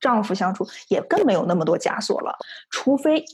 [0.00, 2.36] 丈夫相处，也更没有那么多枷锁了，
[2.70, 3.24] 除非。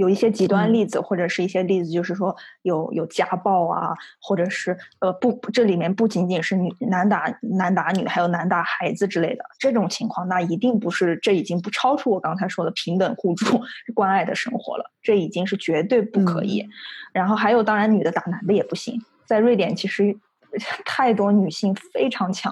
[0.00, 13.60] 有一些极端嗯例子，或者是一些例子，就是说有有家暴啊，或者是呃不，这里面不仅仅是女男打男打女，还有男打孩子之类的这种情况，那一定不是，这已经不超出我刚才说的平等互助、
[13.94, 16.66] 关爱的生活了，这已经是绝对不可以。
[17.12, 20.16] 然后还有，当然女的打男的也不行，在瑞典其实
[20.86, 22.50] 太多女性非常强，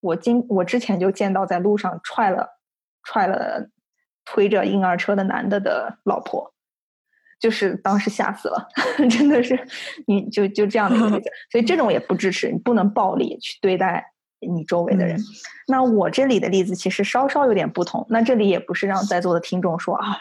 [0.00, 2.58] 我今我之前就见到在路上踹了
[3.04, 3.68] 踹了
[4.24, 6.54] 推着婴儿车的男的的老婆。
[7.38, 8.68] 就是当时吓死了，
[9.10, 9.58] 真的是，
[10.06, 15.16] 你就就这样的一个例子，所以这种也不支持，你不能暴力去对待你周围的人。
[15.16, 15.24] 嗯
[15.68, 20.18] 那我这里的例子其实稍稍有点不同，那这里也不是让在座的听众说啊，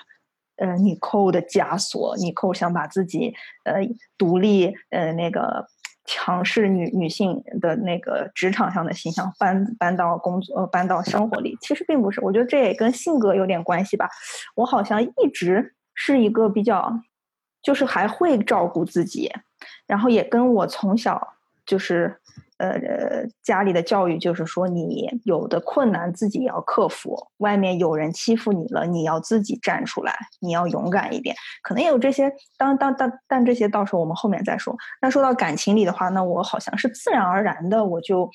[0.56, 3.32] 呃，你扣的枷锁，你扣想把自己
[3.64, 3.76] 呃
[4.18, 5.68] 独立呃那个
[6.04, 14.10] 强势女女性的那个职场上的形象搬搬到工作呃搬到生活里，其实并不是，我觉得这也跟性格有点关系吧。
[14.56, 17.02] 我好像一直是一个比较，
[17.64, 19.32] 就是还会照顾自己，
[19.88, 22.20] 然后也跟我从小就是
[22.58, 31.36] 呃呃家里的教育就是说，你有的困难自己要克服，外面有人欺负你了，你要自己站出来，你要勇敢一点。
[31.64, 34.76] 可能也有这些，当当当，但这些到时候我们后面再说。
[35.02, 38.30] 那说到感情里的话，那我好像是自然而然的，我就。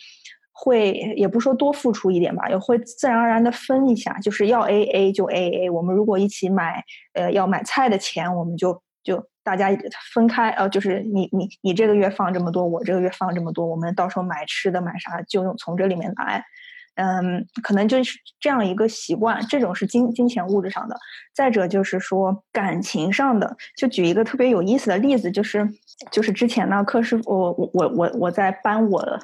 [0.62, 5.70] 会也不说多付出一点吧，也会自然而然的分一下，就是要 A A 就 A A。
[5.70, 9.70] 我们如果一起买，呃，要买菜的钱，我们就就大家
[10.12, 16.44] 分开，呃，就是你你你这个月放这么多，我这个月放这么多，我们到时候买吃的买啥就用从这里面来。
[16.96, 20.94] 嗯，可能就是这样一个习惯，这种是金金钱物质上的。
[21.32, 25.66] 再者就是说感情上的，就举一个特别有意思的例子，就是
[26.10, 29.18] 就是之前呢，柯师傅，我我我我我在搬我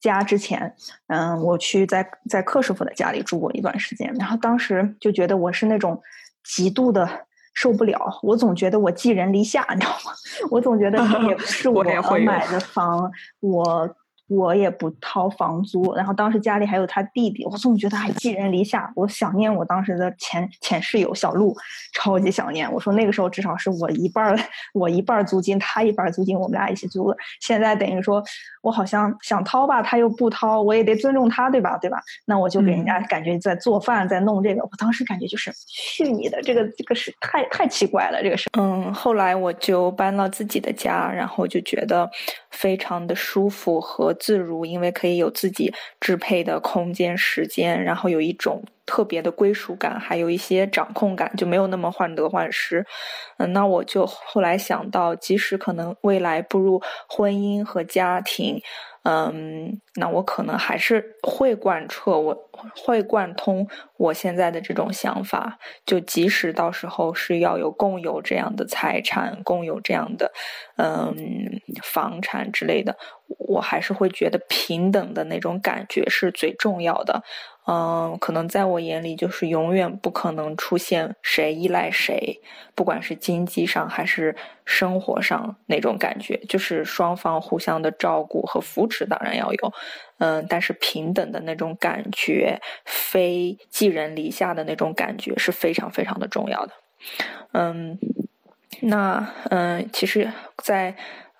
[0.00, 0.74] 家之前，
[1.08, 6.00] 嗯，我去在在克师傅的家里住过一段时间，然后当时就觉得我是那种
[6.42, 7.08] 极度的
[7.54, 10.12] 受不了，我总觉得我寄人篱下，你知道吗？
[10.50, 11.82] 我总觉得这也不是 我
[12.24, 13.94] 买的房，我
[14.30, 21.52] 我也不掏房租，然后当时家里还有他弟弟，我总觉得还寄人篱下，我想念我当时的前前室友小鹿，
[21.92, 22.72] 超级想念。
[22.72, 24.38] 我说那个时候至少是我一半儿，
[24.72, 27.16] 我一半儿租金，他一半儿租金，我们俩一起租的。
[27.40, 28.22] 现在等于说，
[28.62, 31.76] 我好像想掏吧，他又不掏，我也得尊重他，对吧？
[31.78, 32.00] 对吧？
[32.26, 38.48] 那我就给人家感觉在做饭，在弄这个，我当时感觉就是去你的，这个这个是太太奇怪了，这个事。
[38.56, 42.08] 嗯，后来我就搬到自己的家，然后就觉得
[42.50, 52.86] 非常的舒服和自如，因为可以有自己支配的空间、时间，然后有一种特别的归属感，还有一些掌控感，就没有那么患得患失。
[53.38, 58.60] 嗯，那我就后来想到，即使可能未来步入婚姻和家庭。
[59.02, 65.58] 嗯，那我可能还是会贯彻，我会贯通我现在的这种想法。
[65.86, 70.30] 就即使到时候是要有共有这样的财产，共有这样的
[70.76, 71.16] 嗯
[71.82, 72.96] 房产之类的，
[73.38, 77.22] 我还是会觉得平等的那种感觉是最重要的。
[77.66, 82.40] 嗯，可能在我眼里，就是永远不可能出现谁依赖谁，
[82.74, 84.34] 不管是经济上还是
[84.64, 89.72] 生活上那种感觉，就是双方互相的照顾和扶是，当然要有。
[90.18, 96.72] 嗯，但是平等的那种感觉，非寄人篱下的那种感觉是非常非常的重要的。
[97.52, 97.98] 嗯，
[98.82, 100.96] 那嗯，其实，在。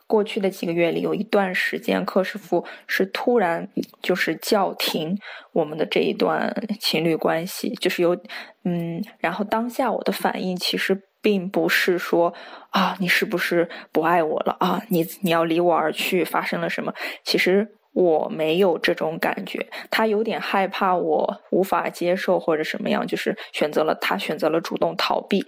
[0.06, 3.68] 过去的几个月里，有一段时间，柯师傅是突然
[4.02, 5.16] 就是叫停
[5.52, 8.20] 我们的这一段情侣关系，就是有
[8.64, 12.32] 嗯，然后当下我的反应其实并不是说
[12.70, 14.82] 啊，你是不是不爱我了啊？
[14.88, 16.92] 你你要离我而去，发生了什么？
[17.24, 25.46] 其实我没有这种感觉，他有点害怕我无法接受或者什么样，就是选择了他选择了主动逃避，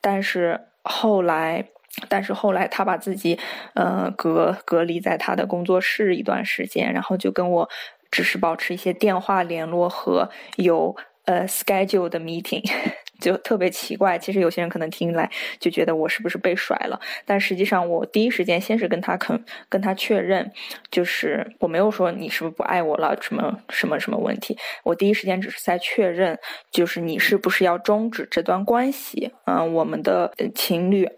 [0.00, 1.68] 但是后来。
[2.08, 3.38] 但是后来他把自己，
[3.74, 7.68] 呃，隔隔离在他的工作室一段时间，然后就跟我
[8.10, 12.68] 只是保持一些电话联络和有呃 schedule 的 meeting，
[13.20, 14.18] 就特别奇怪。
[14.18, 20.50] 其实有些人可能听来就觉得我是不是被甩了，但实际上我第一时间先是跟他肯跟他确认，
[20.90, 24.56] 就是我没有说你是不是不爱我了，什么什么什么问题。
[24.82, 26.38] 我第一时间只是在确认，
[26.70, 29.32] 就是你是不是要终止这段关系？
[29.46, 31.08] 嗯，我们的情侣。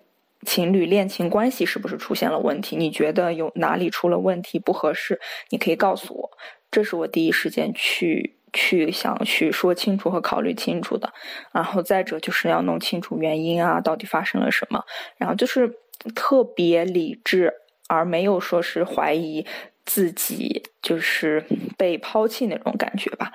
[0.45, 2.77] 情侣恋情关系是不是出现了问题？
[2.77, 5.19] 你觉得有哪里出了问题不合适？
[5.51, 6.31] 你可以告诉我，
[6.71, 11.13] 这是我第一时间去去想去说清楚和考虑清楚的。
[11.53, 14.83] 然后再者就是要弄清楚原因啊，到底发生了什么？
[15.19, 15.73] 然后就是
[16.15, 17.53] 特别理智，
[17.87, 19.47] 而没有说是怀疑
[19.85, 21.45] 自己就是
[21.77, 23.31] 被抛弃那种感觉吧。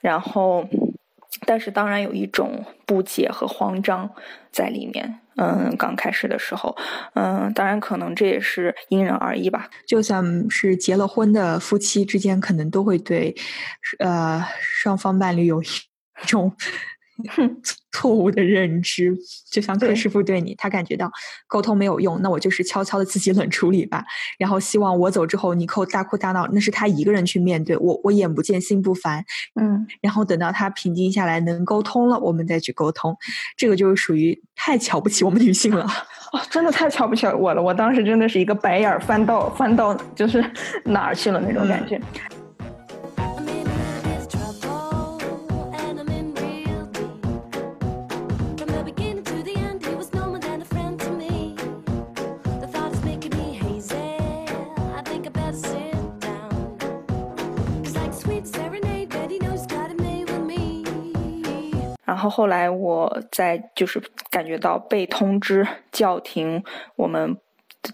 [0.00, 0.66] 然后。
[1.46, 4.08] 但是当然有一种不解和慌张
[4.50, 6.76] 在里面，嗯，刚开始的时候，
[7.14, 9.68] 嗯，当然可能这也是因人而异吧。
[9.86, 13.34] 就算是结了婚的夫妻之间，可能都会对，
[13.98, 15.66] 呃，双方伴侣有一
[16.26, 16.54] 种。
[17.92, 19.14] 错误的认知，
[19.50, 21.10] 就像柯师傅对你，他感觉到
[21.46, 24.02] 沟通没有用，那我就是悄悄的自己冷处理吧。
[24.38, 29.22] 然后希望我走之后，你扣大哭大闹，那是他一个人去面对，我我眼不见心不烦，
[29.60, 29.86] 嗯。
[30.00, 33.16] 然后等到他平静下来，能沟通了，我们再去沟通。
[33.56, 35.84] 这个就是属于太瞧不起我们女性了，
[36.32, 37.62] 哦，真的太瞧不起我了。
[37.62, 40.42] 我当时真的是一个白眼翻到翻到就是
[40.86, 42.00] 哪儿去了那种感觉。
[62.12, 63.98] 然后后来我在就是
[64.30, 66.62] 感觉到被通知叫停，
[66.96, 67.38] 我们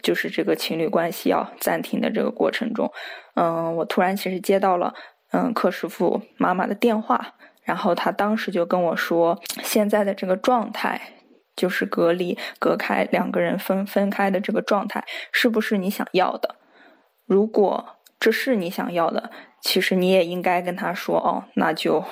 [0.02, 2.90] 就是这个情侣关系要暂停的这个过程中，
[3.36, 4.92] 嗯，我突然其实接到了
[5.30, 11.00] 嗯柯师傅妈妈的电话，然后他当时就跟我说，现在的这个状态
[11.54, 16.56] 就是隔离隔开两个人分分开的这个状态，是不是你想要的？
[17.24, 19.30] 如果这是你想要的，
[19.62, 22.02] 其实你也应该跟他说哦，那就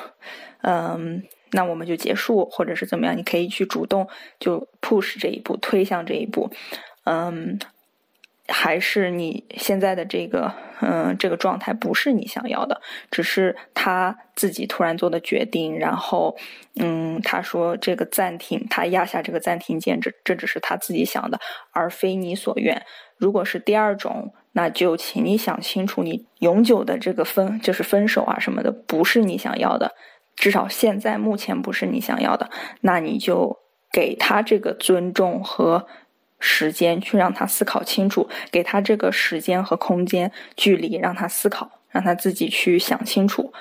[0.63, 1.25] 嗯。
[1.57, 3.17] 那我们就结束，或者是怎么样？
[3.17, 4.07] 你可以去主动
[4.39, 6.51] 就 push 这一步，推向这一步。
[7.05, 7.59] 嗯，
[8.47, 10.53] 还是你现在的这个
[10.83, 15.79] 嗯这个状态不是你想要的，只是他自己突然做的决定。
[15.79, 16.37] 然后
[16.75, 21.41] 嗯，他说这个暂停，他压下这个暂停键，这这只是他自己想的，
[21.73, 22.85] 而非你所愿。
[23.17, 29.91] 如果是第二种，那就请你想清楚，你永久的这个分就是分手啊什么的，不是你想要的。
[30.37, 32.49] 至少现在目前不是你想要的，
[32.83, 33.59] 那你就
[33.91, 35.87] 给他这个尊重和
[36.39, 43.53] 时间去让他思考清楚，给他这个时间和空间距离，让他思考，让他自己去想清楚。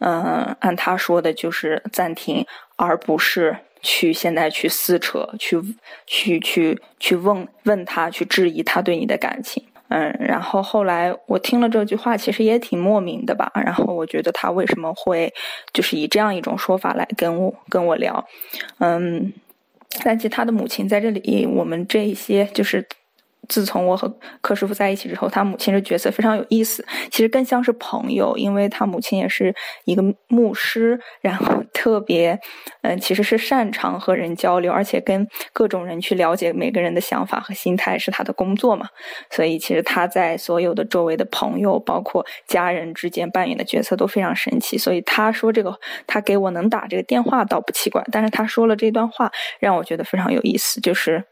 [0.00, 2.44] 嗯，按他说的就是暂停，
[2.76, 5.62] 而不是去现在去撕扯，去
[6.04, 9.64] 去去去问问他，去质疑他对你的感情。
[9.88, 13.50] 嗯，然后后来我听了这句话，其实也挺莫名的吧。
[13.54, 15.32] 然后我觉得他为什么会
[15.72, 18.26] 就是以这样一种说法来跟我跟我聊，
[18.78, 19.32] 嗯，
[20.02, 22.86] 但其实他的母亲在这里，我们这一些就是。
[23.48, 32.38] 自从我和柯师傅在一起之后，他母亲的角色非常有意思，其实更像是朋友，因为他母亲也是一个牧师，然后特别，
[32.82, 38.86] 嗯，其实是擅长和人交流，而且跟各种人去了解每个人的想法和心态是他的工作嘛，
[39.30, 49.30] 所以其实他在所有的周围的朋友，包括家人之间扮演的角色都非常神奇，所以他说这个，他给我能打这个电话倒不奇怪，但是他说了这段话
[49.60, 51.24] 让我觉得非常有意思，就是。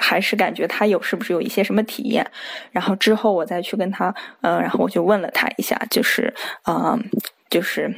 [0.00, 2.28] 还是感觉他有是不是有一些什么体验，
[2.70, 6.32] 然后之后我再去跟他，嗯，然后我就问了他一下，就是，
[6.66, 7.02] 嗯，
[7.50, 7.92] 就是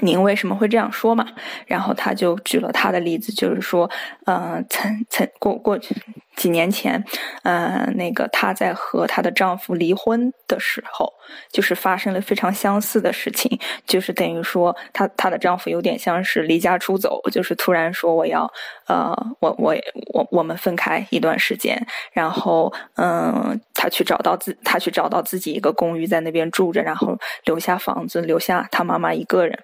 [0.00, 1.26] 您为什么会这样说嘛？
[1.66, 3.90] 然后他就举了他的例子，就是说，
[4.26, 5.94] 嗯，曾曾过过去。
[6.36, 7.02] 几年前，
[7.42, 11.12] 呃，那个她在和她的丈夫离婚的时候，
[11.50, 18.50] 就是发生了非常相似的事情，就是等于说，她她的丈夫有点像是离家出走，就是突然说我要，
[18.86, 19.74] 呃，我我
[20.12, 29.58] 我我们分开一段时间，然后，嗯，她去找到自她去找到自己一个公寓在那边住着，然后留下房子，留下她妈妈一个人，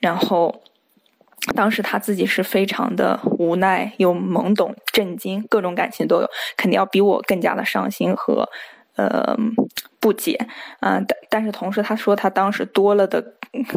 [0.00, 0.62] 然后。
[1.54, 8.48] 当时他自己是非常的无奈又懵懂、震惊，各种感情都有，肯定要比我更加的伤心和
[8.96, 9.36] 呃
[10.00, 10.46] 不解。
[10.80, 13.24] 嗯，但但是同时他说他当时多了的，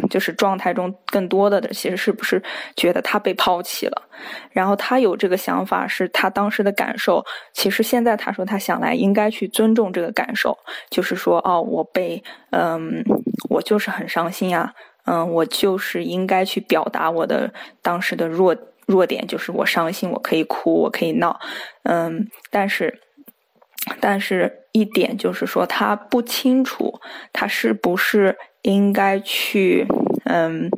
[0.08, 2.42] 就是状态中更多的的，其实是不是
[2.76, 4.02] 觉得他被抛弃了？
[4.50, 7.24] 然后他有这个想法，是他当时的感受。
[7.52, 10.58] 其实现在他说他想来应该去尊重这个感受，
[10.90, 13.02] 就是说哦，我被嗯，
[13.48, 14.74] 我就是很伤心呀。
[15.06, 21.40] 嗯，我就是应该去表达我的当时的弱弱点，就是我伤心，我可以哭，我可以闹。
[21.84, 23.00] 嗯，但是，
[24.00, 27.00] 但是一点就是说，他不清楚
[27.32, 29.86] 他是不是应该去，
[30.24, 30.70] 嗯，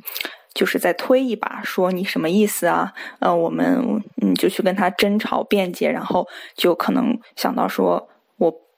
[0.55, 2.93] 就是再推一把，说你什么意思啊？
[3.19, 8.09] 呃，我们嗯就去跟他争吵辩解，然后就可能想到说。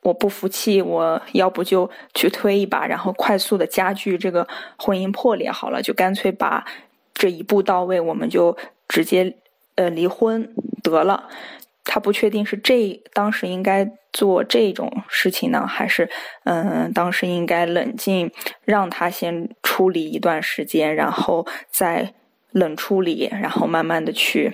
[0.04, 4.46] 我不服气，我要不就去推一把，然后快速的加剧这个
[4.76, 6.64] 婚姻破裂好了，就干脆把
[7.14, 9.34] 这一步到位，我们就直接
[9.76, 11.28] 呃离婚得了。
[11.84, 16.08] 他不确定是这当时应该做这种事情呢，还是
[16.44, 18.30] 嗯当时应该冷静，
[18.64, 22.12] 让他先处理一段时间，然后再
[22.52, 24.50] 冷处理，然后慢慢的去。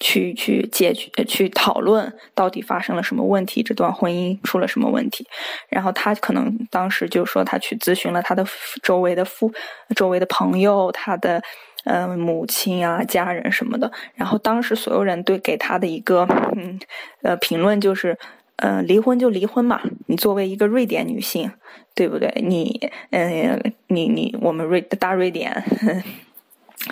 [0.00, 5.26] 去去解决去讨论到底发生了什么问题，这段婚姻出了什么问题，
[5.68, 8.44] 然后他可能当时就说他去咨询了他的
[8.82, 9.52] 周围的父、
[9.94, 11.42] 周围的朋友，他的
[11.84, 16.26] 嗯母亲啊、家人什么的，然后当时所有人对给他的一个
[16.56, 16.78] 嗯
[17.22, 18.18] 呃评论就是，
[18.56, 21.50] 嗯离婚就离婚嘛，你作为一个瑞典女性，
[21.94, 22.32] 对不对？
[22.42, 22.80] 你
[23.10, 25.62] 嗯你你我们瑞大瑞典。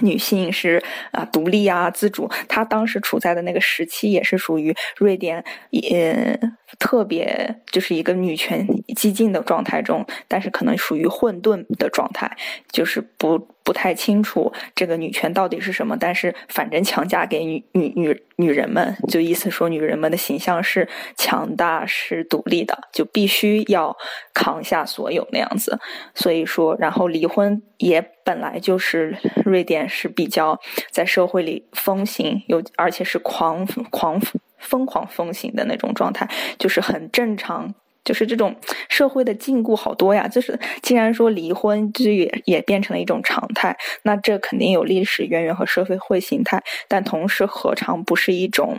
[0.00, 2.28] 女性是啊，独立啊，自主。
[2.48, 6.38] 她当时处在的那个时期，也是属于瑞典，也
[6.78, 8.66] 特别就是一个女权
[8.96, 12.36] 激进的状态中，但是可能属于混沌的状态，
[12.70, 13.51] 就是不。
[13.64, 23.96] 不太清楚这个女权到底是什么，但是反正强加给女女女女人们，就意思说女人们的形象是强大是独立的，就必须要
[24.34, 25.78] 扛下所有那样子。
[26.14, 30.58] 所以说，然后离婚也本来就是瑞典是比较
[30.90, 34.20] 在社会里风行，有而且是狂狂
[34.58, 37.74] 疯狂风行的那种状态，就是很正常。
[38.04, 38.56] 就是这种
[38.88, 48.78] 社会的禁锢好多呀，就是既然说离婚就也也变成了一种常态，那这肯定有历史渊源和社会会形态，但同时何尝不是一种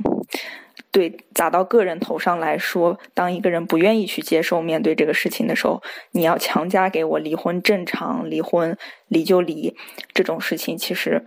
[0.91, 9.75] 对砸到个人头上来说，当一个人不愿意去接受面对这个事情的时候，你要强加给我离婚正常，离婚离就离
[10.13, 11.25] 这种事情，其实。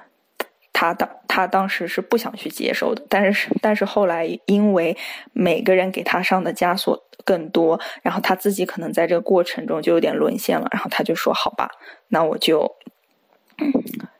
[0.78, 4.94] 他当他当时是不想去接受的，但是但是后来因为
[5.32, 11.70] 每个人给他上的枷锁更多，然后他自己可能在这个过程中就有点沦陷了，然后他就说：“好吧，
[12.08, 12.76] 那我就，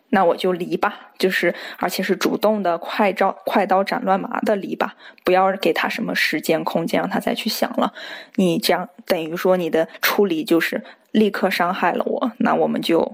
[0.09, 4.95] 那我就离吧，就是而且是主动的，快招快刀斩乱麻的离吧，
[5.25, 7.93] 不要给他什么时间空间让他再去想了。
[8.37, 13.13] 你这样等于说你的处理就是立刻伤害了我，那我们就。”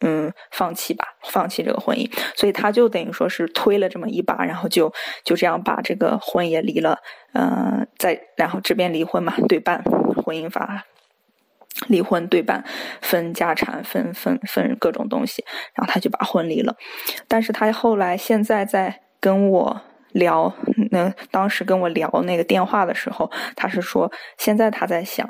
[0.00, 2.10] 嗯放弃吧，放弃这个婚姻。
[2.34, 4.92] 所以他就等于说是推了这么一把，然后就
[5.24, 6.98] 就这样把这个婚也离了。
[7.32, 10.84] 嗯，在然后这边离婚嘛，对半婚姻法。
[11.88, 12.64] 离婚对半，
[13.02, 16.76] 分家产，分分分各种东西，然后他就把婚离了。
[17.26, 19.80] 但是他后来现在在跟我
[20.12, 20.54] 聊，
[20.92, 25.28] 那当时跟我聊那个电话的时候，他是说现在他在想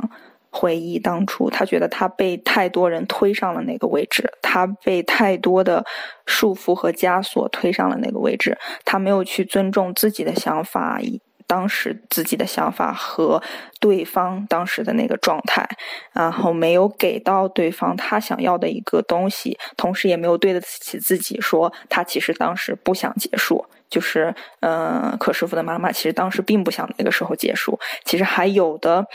[0.57, 5.85] 回忆当初，他觉得他被太多人推上了那个位置，他被太多的
[6.27, 11.01] 束缚和枷锁推上了那个位置，他没有去尊重自己的想法。
[11.47, 13.43] 当时自己的想法和
[13.79, 15.69] 对方当时的那个状态，
[16.15, 29.07] 然后没有给到对方他想要的一个东西，同时也没有对得起自己，说他其实当时不想结束，就是嗯，可师傅的妈妈其实当时并不想那个时候结束，其实还有的。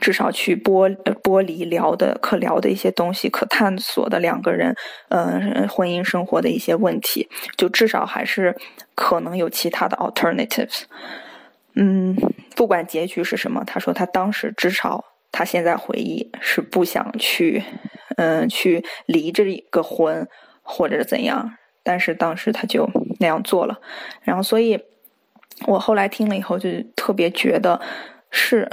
[0.00, 4.74] 至少去剥剥离聊的可聊的一些东西，可探索的两个人，
[5.08, 8.54] 呃，婚姻生活的一些问题，就至少还是
[8.94, 10.82] 可能有其他的 alternatives。
[11.74, 12.14] 嗯，
[12.54, 17.64] 不管结局是什么，他说他当时至少他现在回忆是不想去，
[18.16, 20.28] 嗯，去离这个婚
[20.62, 22.88] 或者怎样，但是当时他就
[23.20, 23.80] 那样做了。
[24.22, 24.78] 然后，所以
[25.66, 27.80] 我后来听了以后就特别觉得
[28.30, 28.68] 是。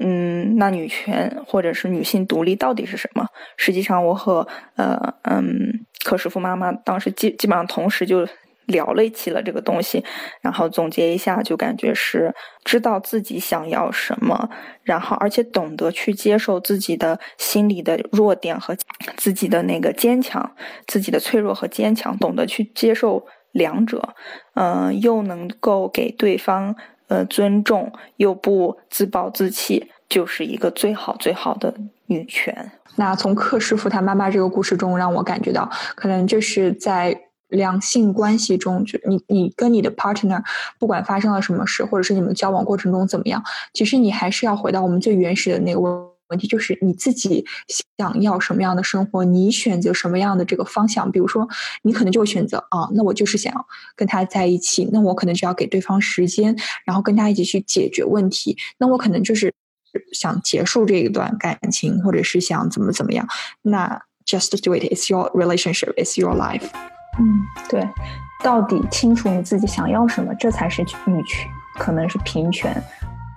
[0.00, 3.26] 嗯，那女权或者是女性独立到底是什么？
[3.56, 4.46] 实际上，我和
[4.76, 8.26] 呃嗯柯师傅妈妈当时基基本上同时就
[8.64, 10.02] 聊了一起了这个东西，
[10.40, 14.48] 然后总结一下，就感觉是知道自己想要什么，
[14.82, 18.74] 然后而且懂得去接受自己的心理的弱点和
[19.16, 20.54] 自己的那个坚强，
[20.86, 24.14] 自己的脆弱和坚强，懂得去接受两者，
[24.54, 26.74] 嗯，又能够给对方。
[27.08, 31.74] 呃，尊重又不自暴自弃，就是一个最好最好的
[32.06, 32.70] 女权。
[32.96, 40.42] 那从克师傅他妈妈这个故事中，让我感觉到，可能就是在两性关系中，就你你跟你的 partner，
[40.78, 43.42] 不管发生了什么事，或者是你们交往过程中怎么样，
[43.72, 46.17] 其实你还是要回到我们最原始的那个。
[46.28, 47.44] 问题就是你自己
[47.96, 51.10] 想要什么样的生活，你选择什么样的这个方向。
[51.10, 51.48] 比如说，
[51.82, 53.52] 你可能就会选择啊，那我就是想
[53.96, 58.56] 跟他在一起，那我可能就要给对方时间，然后跟他一起去解决问题。
[58.78, 59.52] 那我可能就是
[60.12, 63.26] 想结束这一段感情，或者是想怎么怎么样。
[63.62, 64.82] 那 just do it.
[64.84, 65.94] It's your relationship.
[65.94, 66.68] It's your life.
[67.18, 67.88] 嗯，对，
[68.44, 71.48] 到底清楚你自己想要什么，这才是女权，
[71.78, 72.82] 可能是平权。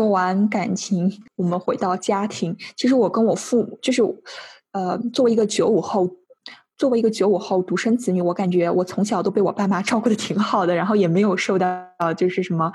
[0.00, 2.56] 说完感情，我们回到家庭。
[2.74, 4.02] 其实我跟我父母，就是
[4.72, 6.08] 呃，作为一个九五后，
[6.78, 11.84] 作为一个九五后独生子女，我感觉我从小都被我爸妈照顾的挺好的，然后也没有受到
[12.16, 12.72] 就是什么。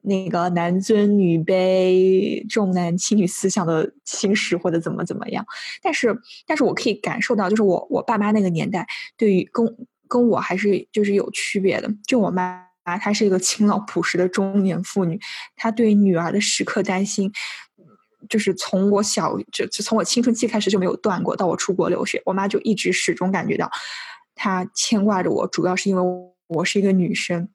[0.00, 5.44] 那个男尊女卑、重男轻女思想的侵蚀，或者怎么怎么样？
[5.82, 8.86] 但是，但是我可以感受到，就是我我爸妈那个年代，
[9.18, 9.76] 对于跟
[10.08, 11.90] 跟我还是就是有区别的。
[12.06, 12.65] 就我妈，
[12.98, 15.18] 她是一个勤劳朴实的中年妇女，
[15.56, 17.32] 她对女儿的时刻担心，
[18.28, 21.34] 就是从我小就就从我青春期开始就没有断过。
[21.34, 23.70] 到我出国留学，我妈就一直始终感觉到，
[24.34, 26.02] 她牵挂着我，主要是因为
[26.48, 27.48] 我是一个女生。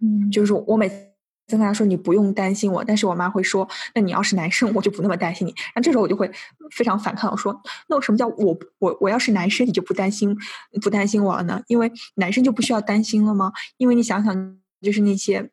[0.00, 1.12] 嗯，就是我每次。
[1.48, 5.50] 跟她说你不用担心我，但是我妈会说，那你要是男生，我就不那么担心你。
[5.50, 6.30] 然后这时候我就会
[6.70, 10.34] 非常反抗，我说，那什么叫我我我要是男生，你就不担心
[10.80, 11.60] 不担心我了呢？
[11.66, 13.52] 因为男生就不需要担心了吗？
[13.76, 15.50] 因为你想想，就是那些，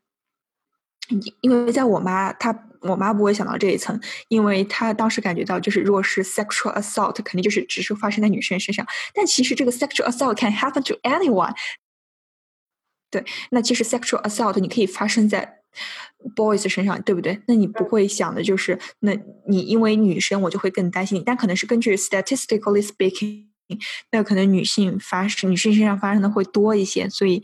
[1.41, 11.55] 因为在我妈她我妈不会想到这一层，因为她当时感觉到，就是如果是 sexual assault，肯定就是只是发生在女生身上，但其实这个 sexual assault can happen to anyone。
[13.11, 15.57] 对，那其实 sexual assault 你可以发生在。
[16.35, 17.39] boys 身上对不对？
[17.47, 19.13] 那你不会想的就是，那
[19.47, 21.23] 你因为女生，我就会更担心你。
[21.23, 23.45] 但可能是根据 statistically speaking，
[24.11, 27.41] 那可能女性发生女性身上发生的会多一些，所以，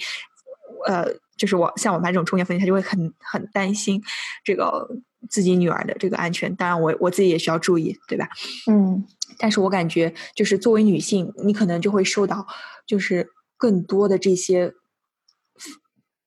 [0.88, 1.06] 呃，
[1.38, 4.02] 就是我像我妈这种中年妇女，她就会很很担心
[4.44, 4.88] 这个
[5.30, 6.56] 自己女儿的这个安全。
[6.56, 8.28] 当然，我我自己也需要注意，对吧？
[8.70, 9.06] 嗯。
[9.38, 12.48] 但是我感觉，就是作为女性，你可能就会受到
[12.88, 14.74] 就是更多的这些。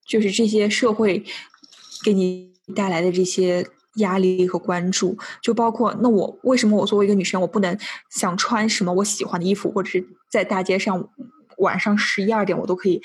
[0.07, 1.23] 就是这些社会
[2.03, 7.79] 给你带来的这些压力和关注，就包括那我为什么我作为一个女生，我不能
[8.09, 11.11] 想穿什么我喜欢的衣服，或者是在大街上
[11.59, 13.03] 晚上十一二点我都可以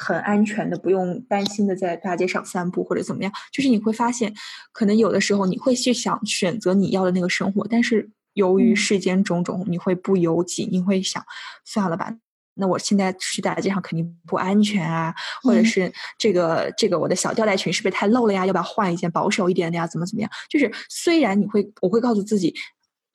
[0.00, 3.30] 很安全的，不用担心的在大街上散步或者怎么样。
[3.52, 4.34] 就是你会发现，
[4.72, 11.22] 可能有的时候你会去想选择你要的那个生活，但是由于嗯世间种种，你会不由己，你会想
[11.64, 12.16] 算了吧。
[12.54, 18.46] 那我现在去大街上肯定不安全啊，或者嗯是这个这个我的小吊带裙是不是太露了呀？
[18.46, 19.86] 要不要换一件保守一点的呀？
[19.86, 20.30] 怎么怎么样？
[20.48, 22.54] 就是虽然你会，我会告诉自己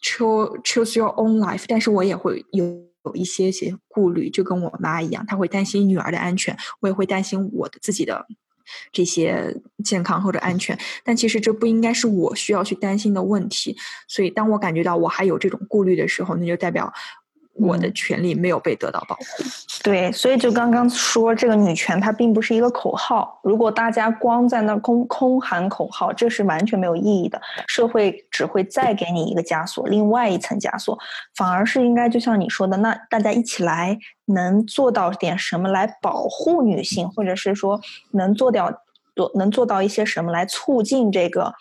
[0.01, 2.65] choose choose your own life，但是我也会有
[3.05, 8.25] 有一些些顾虑，就跟我妈一样，她会担心女儿的安全，我也会担心我的自己的
[8.91, 10.77] 这些健康或者安全。
[11.03, 13.77] 但其实这不应该是我需要去担心的问题。
[14.07, 16.91] 所以当我感觉到我还有这种顾虑的时候，那就代表
[17.55, 19.23] 我的嗯权利没有被得到保护。
[19.83, 23.39] 对，所以就刚刚说这个女权，它并不是一个口号。
[23.43, 27.41] 如果大家光在那儿空空喊口号，这是完全没有意义的。
[27.67, 30.97] 社会只会再给你一个枷锁，另外一层枷锁，
[31.35, 37.79] 反而是应该就像你说的，那大家一起来能做到点什么来保护女性，或者是说
[38.11, 38.71] 能做掉
[39.15, 41.53] 做能做到一些什么来促进这个。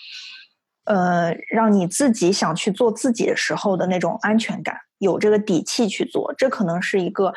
[0.85, 7.32] 呃，让你自己想去做自己的时候的那种安全感，有这个底气去做，这可能是一个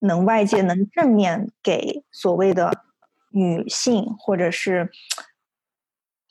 [0.00, 2.72] 能外界能正面给所谓的
[3.32, 4.90] 女性或者是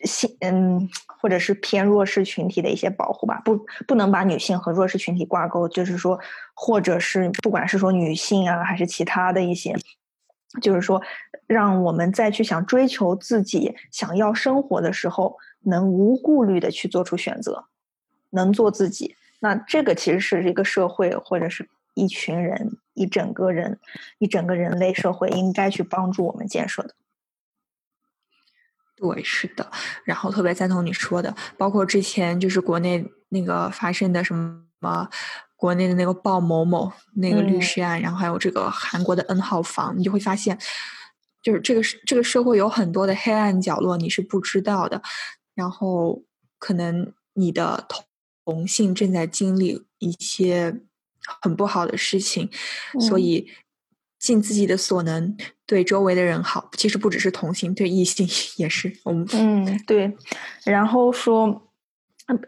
[0.04, 3.42] 性嗯，或者是偏弱势群体的一些保护吧。
[3.44, 6.20] 不，不能把女性和弱势群体挂钩，就是说，
[6.54, 9.76] 或者是不管是说女性啊，还是其他的一些。
[10.62, 11.02] 就是说，
[11.46, 17.66] 让我们再去想追求自己想要生活的时候，能无顾虑的去做出选择，
[18.32, 19.16] 能做自己。
[19.42, 23.80] 那这个其实是一个社会或者是一群人、一整个人、
[24.18, 26.96] 一整个人类社会应该去帮助我们建设的。
[28.96, 29.72] 对，是的。
[30.04, 34.34] 然后特别赞同你说的，包括之前就是国内那个发生的什
[34.80, 35.10] 么。
[35.60, 40.58] 国内的那个鲍某某那个律嗯师案，然后还有这个韩国的 N 号房，你就会发现，
[41.44, 45.02] 就是这个是这个社会有很多的黑暗角落，你是不知道的。
[45.54, 46.24] 然后
[46.58, 48.06] 可能你的同
[48.46, 50.80] 同性正在经历一些
[51.42, 52.50] 很不好的事情，
[53.02, 53.50] 所嗯以
[54.18, 55.36] 尽自己的所能
[55.66, 56.70] 对周围的人好。
[56.78, 58.98] 其实不只是同性，对异性也是。
[59.04, 60.16] 我们嗯，对。
[60.64, 61.66] 然后说。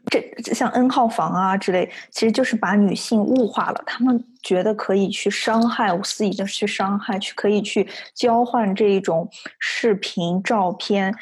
[0.10, 3.84] 这像 N 号房啊之类，其实就是把女性物化了。
[3.86, 9.30] 他们觉得可以去伤害，肆意的去伤害，去可以去交换这一种
[9.60, 11.16] 视频、照片，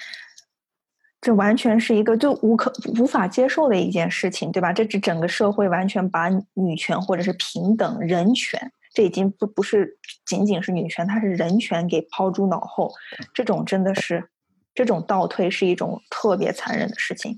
[1.22, 4.74] 这完全是一个就无可无法接受的一件事情，对吧？
[4.74, 12.92] 这是整个社会完全把女权或者是平等、人权，这已经不不是仅仅是女权，它是人权给抛诸脑后。
[13.34, 14.30] 这种真的是，
[14.74, 17.38] 这种倒退是一种特别残忍的事情。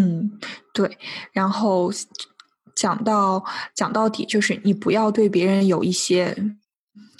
[0.00, 0.38] 嗯，
[0.72, 0.96] 对。
[1.32, 1.90] 然后
[2.76, 3.44] 讲到
[3.74, 6.36] 讲到底，就是你不要对别人有一些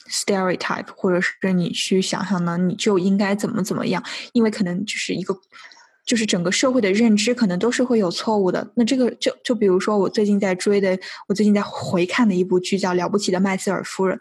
[0.08, 4.00] stereotype，或者是你去想象呢，你就应该怎么怎么样，
[4.32, 5.36] 因为可能就是一个，
[6.06, 8.72] 就是整个社会的认知可能都是会有错误的。
[8.76, 14.16] 那这个就就比如说我最近在追的，我最近在回看的一部剧叫《了不起的麦瑟尔夫人》。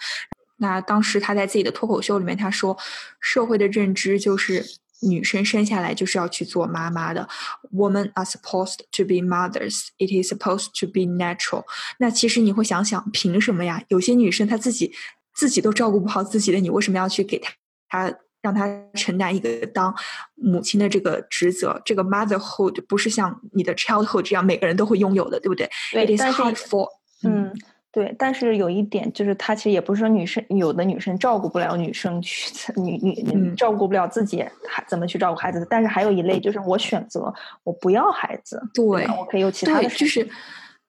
[0.58, 2.76] 那当时他在自己的脱口秀里面他说，
[3.22, 4.66] 社会的认知就是。
[5.02, 7.28] 女生生下来就是要去做妈妈的
[7.72, 9.88] ，Women are supposed to be mothers.
[9.98, 11.66] It is supposed to be natural.
[12.00, 13.84] 那其实你会想想，凭什么呀？
[13.89, 14.91] 有些女生她自己
[15.34, 17.52] 自己都照顾不好自己的，你为什么要去给她
[17.89, 19.93] 她让她承担一个当
[20.36, 21.82] 母亲的这个职责？
[21.86, 26.88] 这个 motherhood 不是像你的 childhood 这样每个人都会拥有的，对不对对？It is hard for
[27.24, 27.54] 嗯，
[27.91, 33.55] 对，但是有一点就是，她其实也不是说女生有的女生照顾不了女生去 女女嗯。
[33.55, 35.65] 照顾不了自己，还怎么去照顾孩子？
[35.69, 37.33] 但是还有一类就是我选择
[37.63, 39.15] 我不要孩子，对吧？
[39.17, 40.27] 我可以有其他对，的就是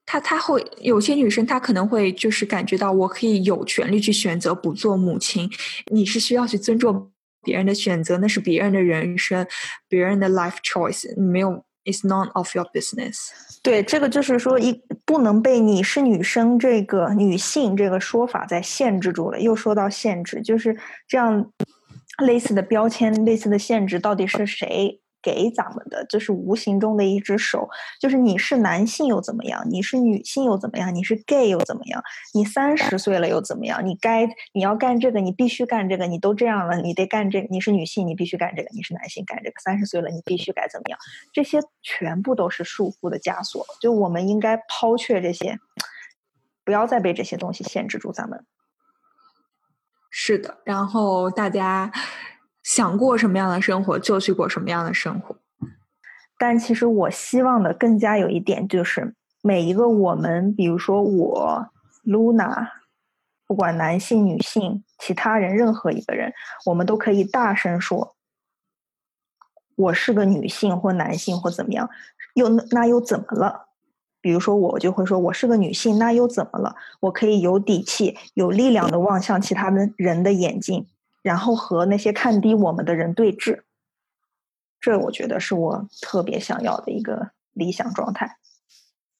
[0.05, 5.49] 她，她会有些女生，她可能会就是感觉到我可以有权利去选择不做母亲，
[5.90, 7.11] 你是需要去尊重
[7.42, 9.46] 别人的选择，那是别人的人生，
[9.88, 13.30] 别人的 life choice，你没有 Is none of your business。
[13.62, 19.41] 对，这个就是说一不能被你是女生这个女性这个说法在限制住了。
[19.41, 20.76] 又说到限制，就是
[21.07, 21.51] 这样
[22.22, 26.07] 类似的标签、类似的限制，到底是谁给咱们的？
[26.07, 27.68] 就是无形中的一只手。
[28.01, 29.62] 就是你是男性又怎么样？
[29.68, 30.95] 你是女性又怎么样？
[30.95, 32.03] 你是 gay 又怎么样？
[32.33, 33.85] 你三十岁了又怎么样？
[33.85, 36.07] 你该你要干这个，你必须干这个。
[36.07, 37.49] 你都这样了，你得干这个。
[37.51, 39.61] 你是女性，你必须干这个；你是男性，干这个。
[39.61, 40.99] 三十岁了，你必须该怎么样？
[41.33, 43.66] 这些全部都是束缚的枷锁。
[43.81, 45.59] 就我们应该抛却这些，
[46.64, 48.45] 不要再被这些东西限制住咱们。
[50.11, 51.93] 是的，然后大家
[52.63, 55.37] 想过什么样的生活就去过什么样的生活。
[56.39, 61.67] 但其实我希望的更加有一点就是，每一个我们，比如说我
[62.05, 62.69] Luna，
[63.47, 66.33] 不管男性、女性，其他人任何一个人，
[66.67, 68.15] 我们都可以大声说，
[69.75, 71.91] 我是个女性或男性或怎么样，
[72.35, 73.69] 又那又怎么了？
[74.21, 76.77] 比如说我就会说，我是个女性，那又怎么了？
[77.01, 80.87] 我可以有底气、有力量的望向其他的人的眼睛，
[81.29, 83.61] 然后和那些看低我们的人对峙。
[84.81, 88.39] 这我觉得是我特别想要的一个理想状态。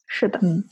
[0.07, 0.65] 是的，嗯，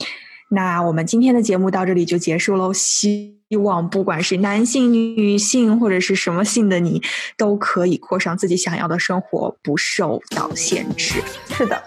[0.49, 2.73] 那我们今天的节目到这里就结束喽。
[2.73, 7.03] 希望不管是男性、女性或者是什么性的你，
[7.37, 11.23] 都可以过上自己想要的生活，不受到限制。
[11.51, 11.83] 是的。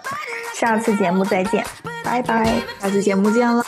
[0.54, 1.66] 下次节目再见，
[2.04, 2.62] 拜拜。
[2.80, 3.64] 下次节目见了，